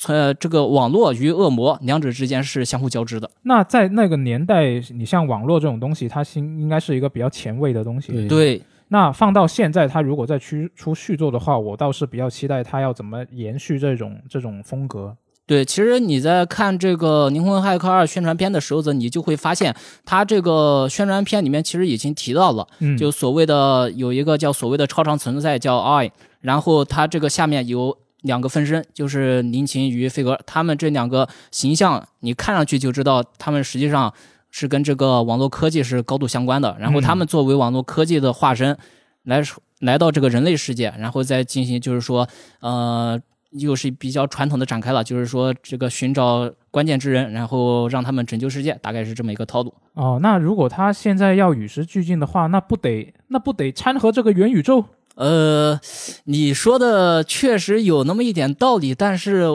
[0.09, 3.31] 呃，这个网络与恶魔两者之间是相互交织的。
[3.43, 8.13] 那在那个年代，你像网络这种东西，它新应该是一个比较前卫的东西。
[8.13, 15.17] 对对，那放到现在，他如果再出出续作的话，我倒是比较期待他要怎么延续这种这种风格。
[15.45, 19.73] 对，其实你在看这个《灵魂骇客二》宣传片的时候呢，你就会发现，
[20.05, 22.67] 它这个宣传片里面其实已经提到了。
[22.81, 26.11] 嗯，就所谓的有一个叫所谓的超常存在叫 I，
[26.41, 34.13] 然后它这个下面有两个分身，就是林琴与飞格，他们这两个形象，你看上去就知道他们实际上
[34.57, 36.77] 是跟这个网络科技是高度相关的。
[36.81, 38.77] 然后他们作为网络科技的化身，
[39.25, 39.43] 来
[39.81, 42.27] 来到这个人类世界，然后再进行就是说，
[42.61, 43.21] 呃。
[43.53, 49.73] 又是比较传统的展开了，就是说这个寻找关键之人，然后让他们拯救世界，大概是这么一个套路。
[49.95, 54.85] 哦，那如果他现在要与时俱进的话，那不得那不得掺和这个元宇宙？
[55.15, 55.81] 呃，
[56.25, 59.49] 你说的确实有那么一点道理，但是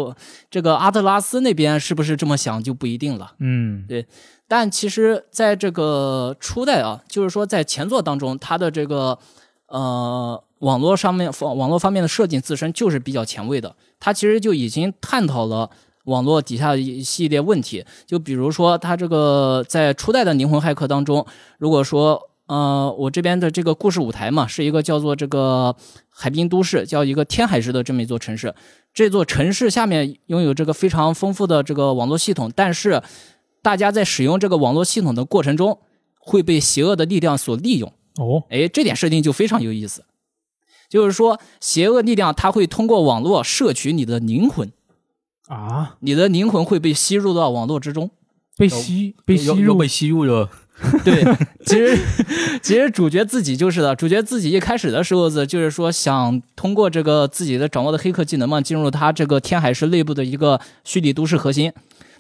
[0.50, 3.34] 这个阿特拉斯那边是不是这么想就不一定了。
[3.38, 3.86] 嗯，
[4.52, 9.18] 但其实，在这个初代啊，就是说在前作当中，它的这个
[9.68, 15.70] 呃网络上面网网络方面的设计自身就是比较前卫的，它其实就已经探讨了。
[16.06, 21.26] 网络底下的一系列问题，就比如说，它这个在初代的灵魂骇客当中，
[21.58, 25.74] 如果说呃，我这边的这个故事舞台嘛，是一个叫做这个
[26.10, 28.54] 海滨都市，叫一个天海市的这么一座城市。
[28.94, 33.02] 这座城市下面拥有这个非常丰富的这个网络系统，但是
[33.62, 35.80] 大家在使用这个网络系统的过程中，
[36.20, 37.92] 会被邪恶的力量所利用。
[38.18, 40.04] 哦，哎，这点设定就非常有意思，
[40.90, 44.72] 就是说，邪恶力量它会通过网络摄取你的灵魂，
[45.48, 48.12] 啊，你的灵魂会被吸入到网络之中。
[48.58, 50.50] 被吸被吸入被吸入了。
[51.06, 51.24] 对，
[51.66, 51.98] 其实
[52.62, 61.72] 其实主角自己就是的，主角自己一开始的时候子就是说想通过这个自己的掌握的黑客技能嘛，进入他这个天海市内部的一个虚拟都市核心，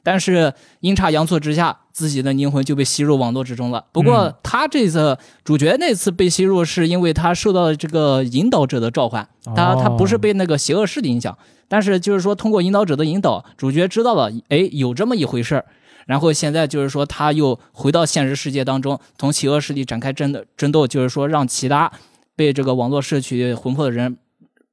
[0.04, 3.86] 但是阴差阳错之下，自己的灵魂就被吸入网络之中了。
[3.92, 11.38] 不过他这次主角那次被吸入，是因为他受到了这个引导者的召唤，他他不是被那个邪恶势力影响，
[11.68, 15.66] 但是就是说通过引导者的引导，主角知道了，哎，有这么一回事儿。
[16.08, 21.90] 然后现在就是说，他又回到现实世界当中，同邪恶势力展开争的争斗，就是说让其他
[22.36, 24.18] 被这个网络摄取魂魄的人，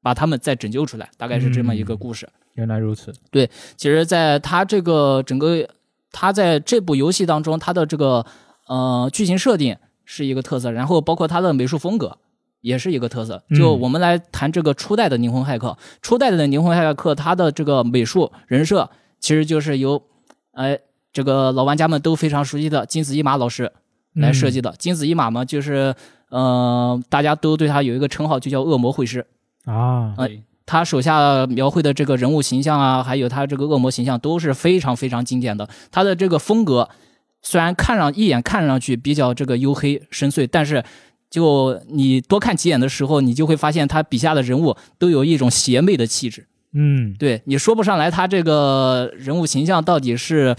[0.02, 2.26] 把他们再拯救出来，大概是这么一个故事。
[2.58, 3.12] 原来如此。
[3.30, 5.66] 对其实，在他这个整个
[6.12, 8.24] 他在这部游戏当中，他的这个
[8.68, 12.18] 呃剧情设定是一个特色，然后包括他的美术风格。
[12.60, 13.40] 也是一个特色。
[13.56, 18.90] 就嗯我们来谈这个初代的灵魂骇客，初代的灵魂骇客，它的这个美术人设
[19.20, 20.02] 其实就是由，
[20.50, 20.76] 哎，
[21.12, 23.70] 这个老玩家们都非常熟悉的金子一马老师
[24.14, 24.74] 来设计的。
[24.76, 25.94] 金子一马嘛，就是
[26.30, 29.24] 呃，大家都对他有一个称号，就叫恶魔会师。
[29.64, 30.16] 啊，
[30.68, 35.66] 他手下描绘的这个人物形象啊，还有他这个恶魔形象都是非常非常经典的。
[35.90, 36.90] 他的这个风格
[37.40, 40.84] 虽然看上一眼看上去比较这个黝黑深邃，但是
[41.30, 46.46] 就你多看几眼的时候，你就会发现他笔下的人物都有一种邪魅的气质。
[46.74, 50.54] 嗯，对你说不上来他这个人物形象到底是，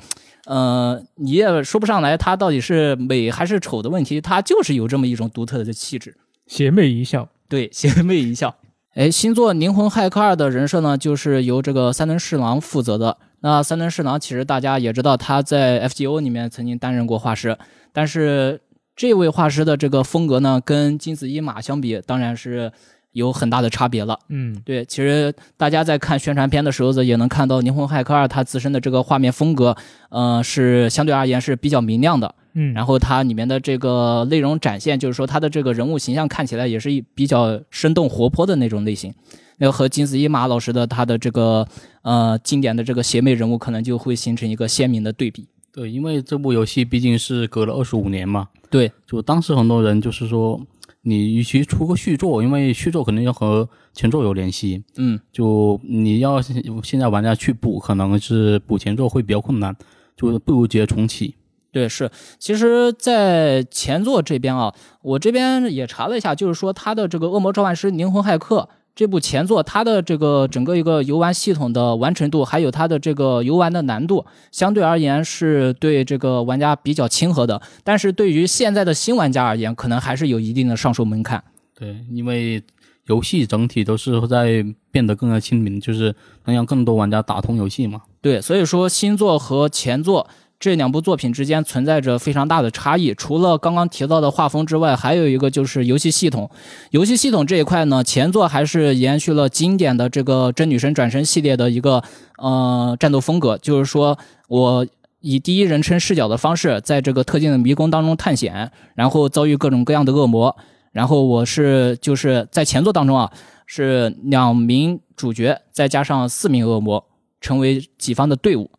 [0.48, 6.18] 呃，你也说不上来他到底是美还是丑的问题，他就是有这么一种独特的气质。
[6.48, 7.30] 邪魅一笑。
[7.48, 8.56] 对， 邪魅一笑。
[8.96, 13.18] 哎，新作《灵魂骇客二》的人设呢，就是由这个三藤侍郎负责的。
[13.42, 17.56] 那三藤侍郎其实大家也知道，他在 FGO 里面曾经担任过画师，
[17.94, 18.60] 但是
[18.96, 22.72] 这位画师的这个风格呢，跟金子一马相比，当然是
[23.12, 24.18] 有很大的差别了。
[24.30, 29.78] 嗯，对，其实大家在看宣传片的时候，也能看到《灵魂骇客二》它自身的这个画面风格，
[30.10, 32.34] 呃，是相对而言是比较明亮的。
[32.62, 39.14] 嗯，然后它里面的这个内容展现，就是说它的这个人物形象看起来也是一比较生动活泼的那种类型。
[39.60, 41.66] 那个和金子一马老师的他的这个
[42.02, 45.48] 呃经典的这个邪魅人物，可能就会形成一个鲜明的对比。
[45.72, 50.60] 对，因为这部游戏毕竟是隔了二十五年嘛，对，就当时很多人就是说，
[51.04, 59.74] 你与其出个续作，因为续作肯定要和前作有联系，嗯，就你要现在玩家去补，可能是补前作会比较困难，
[60.18, 61.36] 就不如直接重启。
[61.72, 62.10] 对，是，
[62.40, 77.62] 其实，在前作这边啊，我这边也查了一下，就是说它的这个《恶魔召唤师：灵魂骇客》这部前作，它的这个整个一个游玩系统的完成度，还有它的这个游玩的难度，相对而言是对这个玩家比较亲和的。
[77.84, 81.44] 但是对于现在的新玩家而言，可能还是有一定的上手门槛。
[81.78, 82.64] 对，因为
[83.06, 86.16] 游戏整体都是在变得更加亲民，就是
[86.46, 88.02] 能让更多玩家打通游戏嘛。
[88.22, 90.28] 对，所以说新作和前作。
[90.60, 96.52] 这两部作品之间存在着非常大的差异，除了刚刚提到的画风之外，还有一个就是游戏系统。
[96.92, 102.04] 游戏系统这一块呢，前作还是延续了经典的这个真女神转身系列的一个
[102.38, 104.18] 呃战斗风格，就是说
[104.50, 104.86] 我
[105.22, 110.54] 以第一人称视角的方式，在这个特定的迷宫当中探险，然后遭遇各种各样的恶魔，
[110.92, 113.32] 然后我是就是在前作当中啊，
[113.66, 117.06] 是两名主角再加上四名恶魔，
[117.40, 118.70] 成为己方的队伍。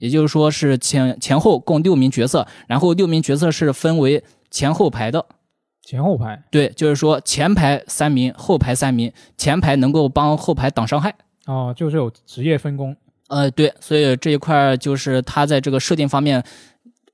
[0.00, 5.24] 也就是说是前前后共六名角色，然后六名角色是分为前后排的，
[5.84, 11.14] 前后排对，就是说前排三名，后排三名，前排能够帮后排挡伤害。
[11.46, 12.96] 哦，就是有职业分工。
[13.28, 16.42] 呃，对，所以这一块就是它在这个设定方面，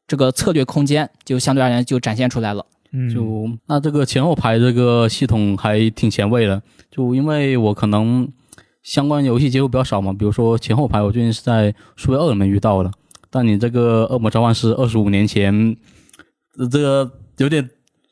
[0.06, 2.64] 这个策略空间就相对而言就展现出来了。
[2.92, 8.28] 嗯，就那这个前后排这个系统还挺前卫的，就因为我可能。
[8.86, 12.90] 相关游戏接触比较少嘛，比如说前后排，我最近是在数位二里面遇到的。
[13.28, 15.76] 但你这个《恶魔召唤师》二十五年前，
[16.70, 17.68] 这个有点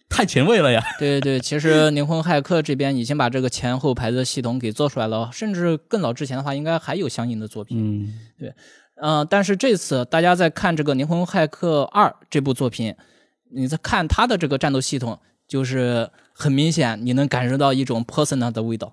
[0.09, 0.83] 太前卫了呀。
[0.99, 7.79] 对对对，其实灵魂骇客这边已经把这个前后排的系统给做出来了，甚至更早之前的话，应该还有相应的作品。
[7.81, 8.53] 嗯，对，
[9.01, 12.93] 嗯，但是这次大家在看这个《灵魂骇客二》这部作品，
[13.53, 18.93] 你在看它的这个战斗系统，就是很明显，你能感受到一种 Persona 的味道。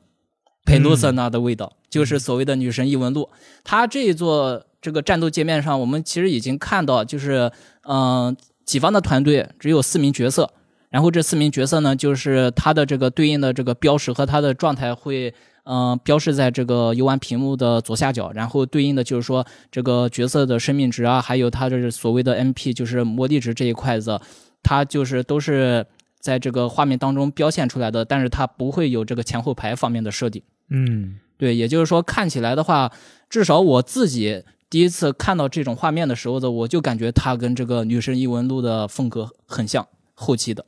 [0.66, 3.30] 佩鲁瑟纳的味道，就是所谓的女神异闻录。
[3.64, 7.52] 它这一座这个战斗界面上，我们其实已经看到，就是
[7.88, 10.52] 嗯，己方的团队只有四名角色，
[10.90, 15.34] 然后这四名角色呢，就是它的这个对应的这个标识和它的状态会
[15.64, 24.22] 嗯标示在这个游玩屏幕的左下角，然后对应的就是说这个角色的生命值啊，还有它这所谓的 MP，就是魔力值这一块子，
[24.64, 25.86] 它就是都是。
[26.22, 30.42] 在这个画面当中表现出来的，但是它不会有这个前后排方面的设定。
[30.70, 32.90] 嗯，对，也就是说看起来的话，
[33.30, 40.64] 至少我自己第一次看到这种画面的时候的，我就感觉它跟这个《女神异闻录》的风格很像，后期的。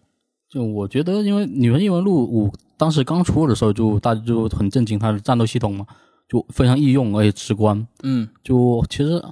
[0.50, 5.86] 就我觉得，因为《女神异闻录五》当时刚出的时候，就大家就很震惊它的战斗系统嘛，
[6.28, 7.88] 就非常易用而且直观。
[8.02, 9.24] 嗯，就其实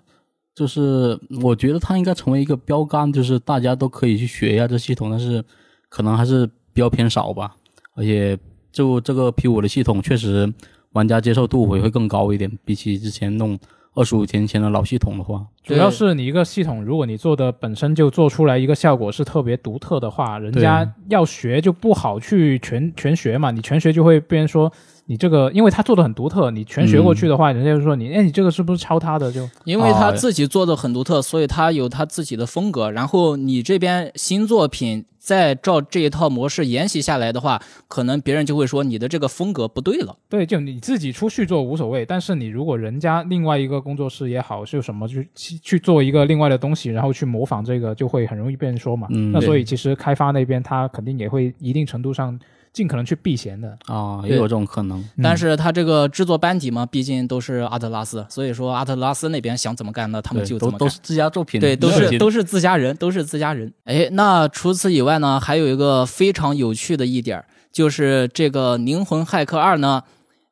[0.55, 5.43] 就是我觉得它应该成为一个标杆，就是大家都可以去学一下这系统，但是。
[5.91, 7.53] 可能还是比较偏少吧，
[7.95, 8.39] 而且
[8.71, 10.51] 就这个 P 五的系统，确实
[10.93, 13.59] 玩家接受度也会更高一点，比起之前弄
[13.93, 24.71] 二十五年前的老系统的话，主要是你一个系统，如果你做的本身就做出来一个效果是特别独特的话，人家要学就不好去全全学嘛，你全学就会被人说。
[25.11, 29.29] 你这个，因为他做的很独特，你全学过去的话，人家就说你，哎，你这个是不是抄他的？
[29.29, 32.89] 就因为他自己做的很独特，所以他有他自己的风格。
[32.89, 40.15] 然后你这边新作品再照这一套模式沿袭下来的话，可能别人就会说你的这个风格不对了。
[40.29, 49.09] 对，就你自己出续作无所谓，但是你如果人家另外一个工作室也好，是什么去去做一个另外的东西，然后去模仿这个，就会很容易被人说嘛。
[49.11, 52.39] 嗯，那所以其实开发那边他肯定也会一定程度上。
[52.73, 53.77] 尽可能去避嫌的。
[53.85, 55.03] 啊，也有这种可能。
[55.21, 60.79] 但是它这个制作班底嘛，毕竟都是阿特拉斯，所以说阿特拉斯那边想怎么干呢，他们就怎么干。
[60.79, 63.73] 都都是自家作品，对，都是都是自家人，都是自家人。
[63.85, 70.03] 哎，那除此以外呢，还有一个非常有趣的一点，就是这个《灵魂骇客二》呢，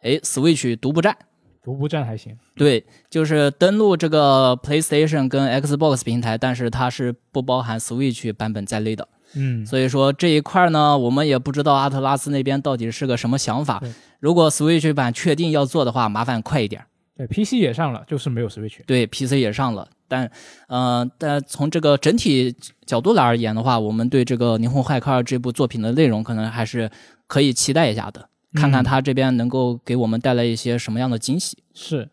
[0.01, 1.15] 哎，Switch 独步站。
[1.61, 9.07] 独步站还行，对，就是登录这个 PlayStation 跟 Xbox 平台，但是它是不包含 Switch 版本在内的。
[9.35, 13.81] 嗯，所以说这一块呢，我们也不知道阿特拉斯那边到底是个什么想法。
[14.19, 16.87] 如果 Switch 版确定要做的话，麻烦快一点儿。
[17.15, 18.79] 对，PC 也上了，就是没有 Switch。
[18.85, 20.31] 对，PC 也上了，但，
[20.67, 22.55] 呃，但从这个整体
[22.85, 26.89] 角度来而言的话，我们对这个《灵魂骇客二》这部作品的内容，可能还是
[27.27, 31.57] 可以期待一下的，看看嗯它这边能够给我们带来一些什么样的惊喜。
[31.73, 32.09] 是。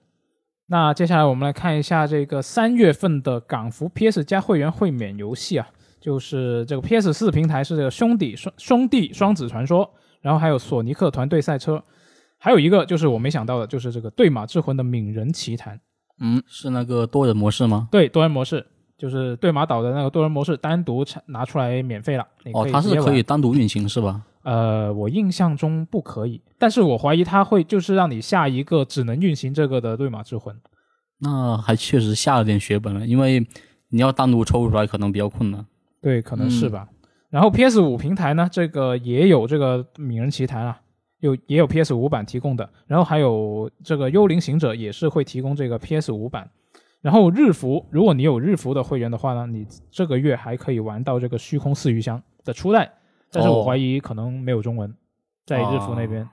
[0.68, 5.68] 那接下来我们来看一下这个三月份的港服 PS 加会员会免游戏啊，
[6.00, 9.90] 就是这个 PS 四平台是这个兄弟双兄弟双子传说，
[10.20, 11.82] 然后还有索尼克团队赛车，
[12.38, 15.80] 还有一个就是我没想到的，就是这个对马之魂的敏人奇谭。
[16.20, 17.88] 嗯，是那个多人模式吗？
[17.90, 18.64] 对，多人模式
[18.96, 22.26] 就是对马岛的那个多人模式，单独产拿出来免费了。
[22.52, 24.22] 哦，它是可以单独运行是吧？
[24.42, 30.56] 呃，我印象中不可以，但是我怀疑它会就是让你下一个只能运行这个的对马之魂。
[31.18, 33.44] 那还确实下了点血本了，因为
[33.88, 35.66] 你要单独抽出来可能比较困难。
[36.06, 36.88] 对，可能是嗯吧。
[37.30, 40.80] 然后 PS 五平台呢，这个也有这个鸣人奇谭啊，
[41.18, 46.48] 有也有 PS 五版提供的，然后还有这个幽灵行者也是会提供这个 PS 五版。
[47.00, 52.88] 然后日服，如果你有日服的会员的话呢，你这个月还可以玩到这个虚空四鱼香的初代，
[53.32, 54.94] 但是我哦怀疑可能没有中文，
[55.44, 56.28] 在日服那边、哦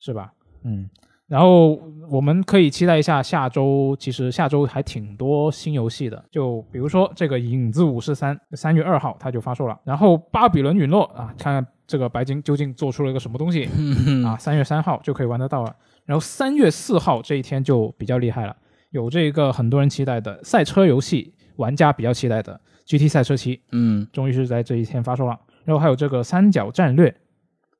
[0.00, 0.32] 是吧？
[0.64, 0.90] 嗯。
[1.28, 1.78] 然后
[2.10, 9.78] 我们可以期待一下下周，其实下周还挺多新游戏的，就比如说这个《影子武士三》，三月二号它就发售了。
[9.84, 13.68] 然后《巴比伦陨落》啊，看看这个白金究竟做出了一个什么东西
[14.26, 15.76] 啊，三月三号就可以玩得到了。
[16.06, 18.56] 然后三月四号这一天就比较厉害了，
[18.90, 25.38] 有这个很多人期待的赛车游戏，玩家比较期待的 GT 赛车七，嗯，终于是在这一天发售了。
[25.66, 27.14] 然后还有这个三角战略，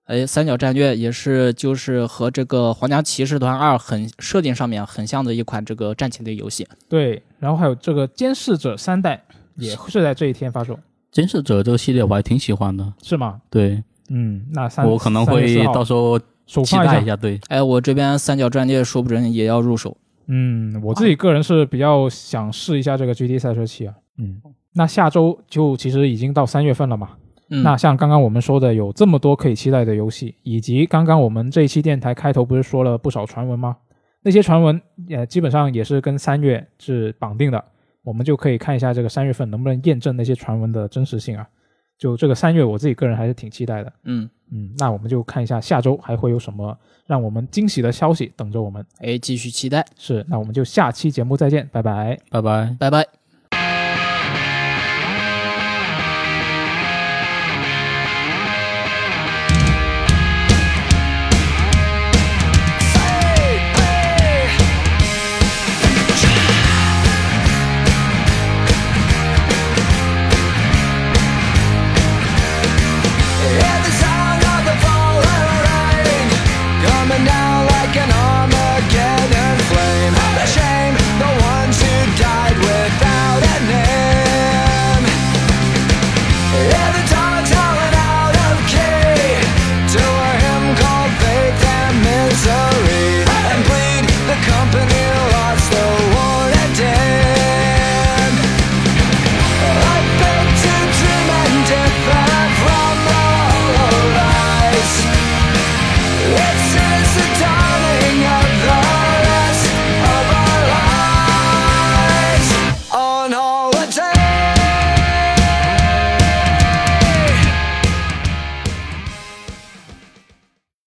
[0.09, 6.67] 哎，三角战略也是就是和这个皇家骑士团二很设定上面很像的一款这个战棋类游戏。
[6.89, 9.23] 对，然后还有这个监视者三代
[9.57, 10.79] 也是在这一天发售，
[11.13, 13.39] 监视者这个系列我还挺喜欢的，是吗？
[13.51, 17.05] 对嗯，那三我可能会到时候期待一。
[17.05, 17.15] 下。
[17.15, 19.95] 对，哎，我这边三角战略说不准也要入手。
[20.29, 23.95] 嗯，我自己个人是比较想试一下这个 GT 赛车器啊。
[24.17, 24.41] 嗯，
[24.73, 27.11] 那下周就其实已经到三月份了嘛。
[27.51, 33.77] 嗯，那像刚刚我们说的，有这么多可以期待的游戏，以及刚刚我们这一期电台开头不是说了不少传闻吗？
[34.23, 37.65] 那些传闻也基本上也是跟三月是绑定的，
[38.03, 41.47] 我们就可以看一下这个三月份能不能验证那些传闻的真实性啊。
[41.97, 43.93] 就这个三月，我自己个人还是挺期待的。
[44.05, 46.77] 嗯，嗯，那我们就看一下下周还会有什么
[47.07, 48.85] 让我们惊喜的消息等着我们。
[49.01, 52.17] 哎，继续期待，是，那我们就下期节目再见，拜拜。
[52.31, 52.77] 拜拜。
[52.79, 53.18] 拜拜。